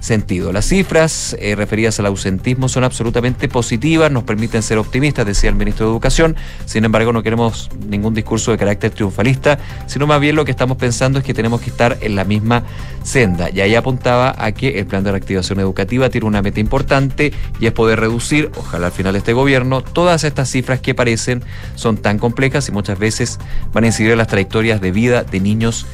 [0.00, 0.52] sentido.
[0.52, 5.56] Las cifras eh, referidas al ausentismo son absolutamente positivas, nos permiten ser optimistas, decía el
[5.56, 6.36] ministro de Educación.
[6.64, 10.76] Sin embargo, no queremos ningún discurso de carácter triunfalista, sino más bien lo que estamos
[10.76, 12.64] pensando es que tenemos que estar en la misma
[13.02, 13.50] senda.
[13.50, 17.66] Y ahí apuntaba a que el plan de reactivación educativa tiene una meta importante y
[17.66, 21.42] es poder reducir, ojalá al final de este gobierno, todas estas cifras que parecen
[21.74, 23.38] son tan complejas y muchas veces
[23.72, 25.86] van a incidir en las trayectorias de vida de niños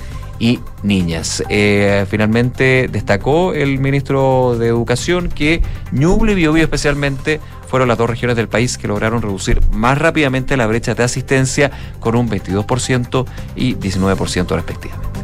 [0.82, 1.42] niñas.
[1.48, 8.08] Eh, finalmente destacó el ministro de Educación que Ñuble y Biobío especialmente fueron las dos
[8.08, 13.26] regiones del país que lograron reducir más rápidamente la brecha de asistencia con un 22%
[13.56, 15.15] y 19% respectivamente.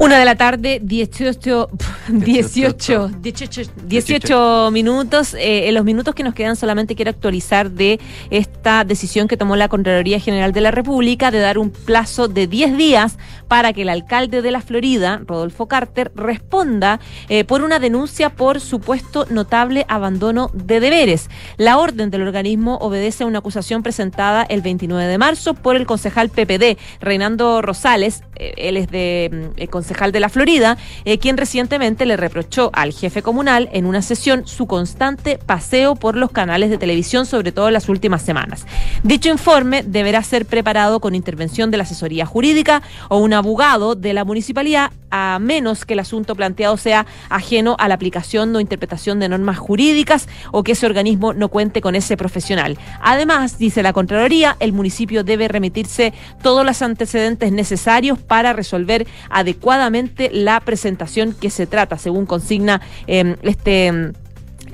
[0.00, 1.68] Una de la tarde, 18,
[2.08, 5.34] 18, 18, 18 minutos.
[5.34, 8.00] Eh, en los minutos que nos quedan solamente quiero actualizar de
[8.30, 12.48] esta decisión que tomó la Contraloría General de la República de dar un plazo de
[12.48, 16.98] 10 días para que el alcalde de la Florida, Rodolfo Carter, responda
[17.28, 21.30] eh, por una denuncia por supuesto notable abandono de deberes.
[21.56, 25.86] La orden del organismo obedece a una acusación presentada el 29 de marzo por el
[25.86, 28.22] concejal PPD, Reinando Rosales.
[28.36, 33.22] Eh, él es de concejal de la Florida, eh, quien recientemente le reprochó al jefe
[33.22, 37.74] comunal en una sesión su constante paseo por los canales de televisión, sobre todo en
[37.74, 38.66] las últimas semanas.
[39.02, 44.12] Dicho informe deberá ser preparado con intervención de la asesoría jurídica o un abogado de
[44.12, 49.20] la municipalidad, a menos que el asunto planteado sea ajeno a la aplicación o interpretación
[49.20, 52.78] de normas jurídicas o que ese organismo no cuente con ese profesional.
[53.00, 56.12] Además, dice la Contraloría, el municipio debe remitirse
[56.42, 63.36] todos los antecedentes necesarios para resolver adecuadamente la presentación que se trata, según consigna eh,
[63.42, 64.12] este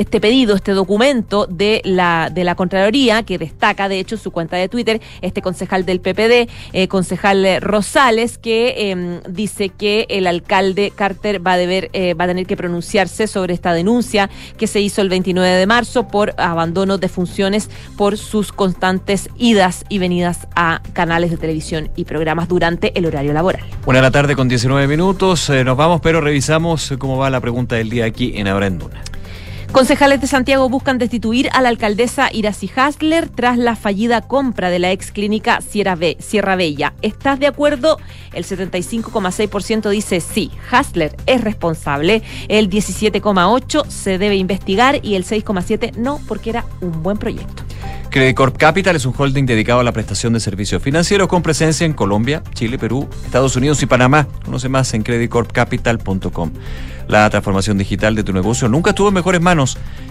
[0.01, 4.57] este pedido, este documento de la, de la Contraloría, que destaca, de hecho, su cuenta
[4.57, 10.91] de Twitter, este concejal del PPD, eh, concejal Rosales, que em, dice que el alcalde
[10.97, 14.81] Carter va a, deber, eh, va a tener que pronunciarse sobre esta denuncia que se
[14.81, 17.69] hizo el 29 de marzo por abandono de funciones
[17.99, 23.35] por sus constantes idas y venidas a canales de televisión y programas durante el horario
[23.35, 23.65] laboral.
[23.85, 27.41] Una de la tarde con 19 minutos, eh, nos vamos, pero revisamos cómo va la
[27.43, 29.03] pregunta del día aquí en Ahora en Duna.
[29.73, 34.81] Concejales de Santiago buscan destituir a la alcaldesa Iracy Hasler tras la fallida compra de
[34.81, 36.93] la ex clínica Sierra, Sierra Bella.
[37.03, 37.97] ¿Estás de acuerdo?
[38.33, 42.23] El 75,6% dice sí, Hasler es responsable.
[42.49, 47.63] El 17,8% se debe investigar y el 6,7% no, porque era un buen proyecto.
[48.11, 51.87] Credit Corp Capital es un holding dedicado a la prestación de servicios financieros con presencia
[51.87, 54.27] en Colombia, Chile, Perú, Estados Unidos y Panamá.
[54.45, 56.51] Conoce más en creditcorpcapital.com.
[57.07, 59.60] La transformación digital de tu negocio nunca estuvo en mejores manos.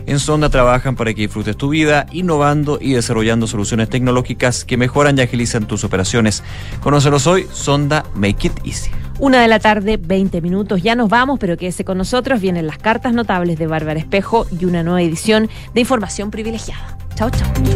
[0.05, 5.17] En Sonda trabajan para que disfrutes tu vida, innovando y desarrollando soluciones tecnológicas que mejoran
[5.17, 6.43] y agilizan tus operaciones.
[6.81, 8.91] Conócelos hoy, Sonda Make It Easy.
[9.19, 10.81] Una de la tarde, 20 minutos.
[10.81, 12.39] Ya nos vamos, pero quédese con nosotros.
[12.39, 16.97] Vienen las cartas notables de Bárbara Espejo y una nueva edición de Información Privilegiada.
[17.15, 17.59] Chao, chao.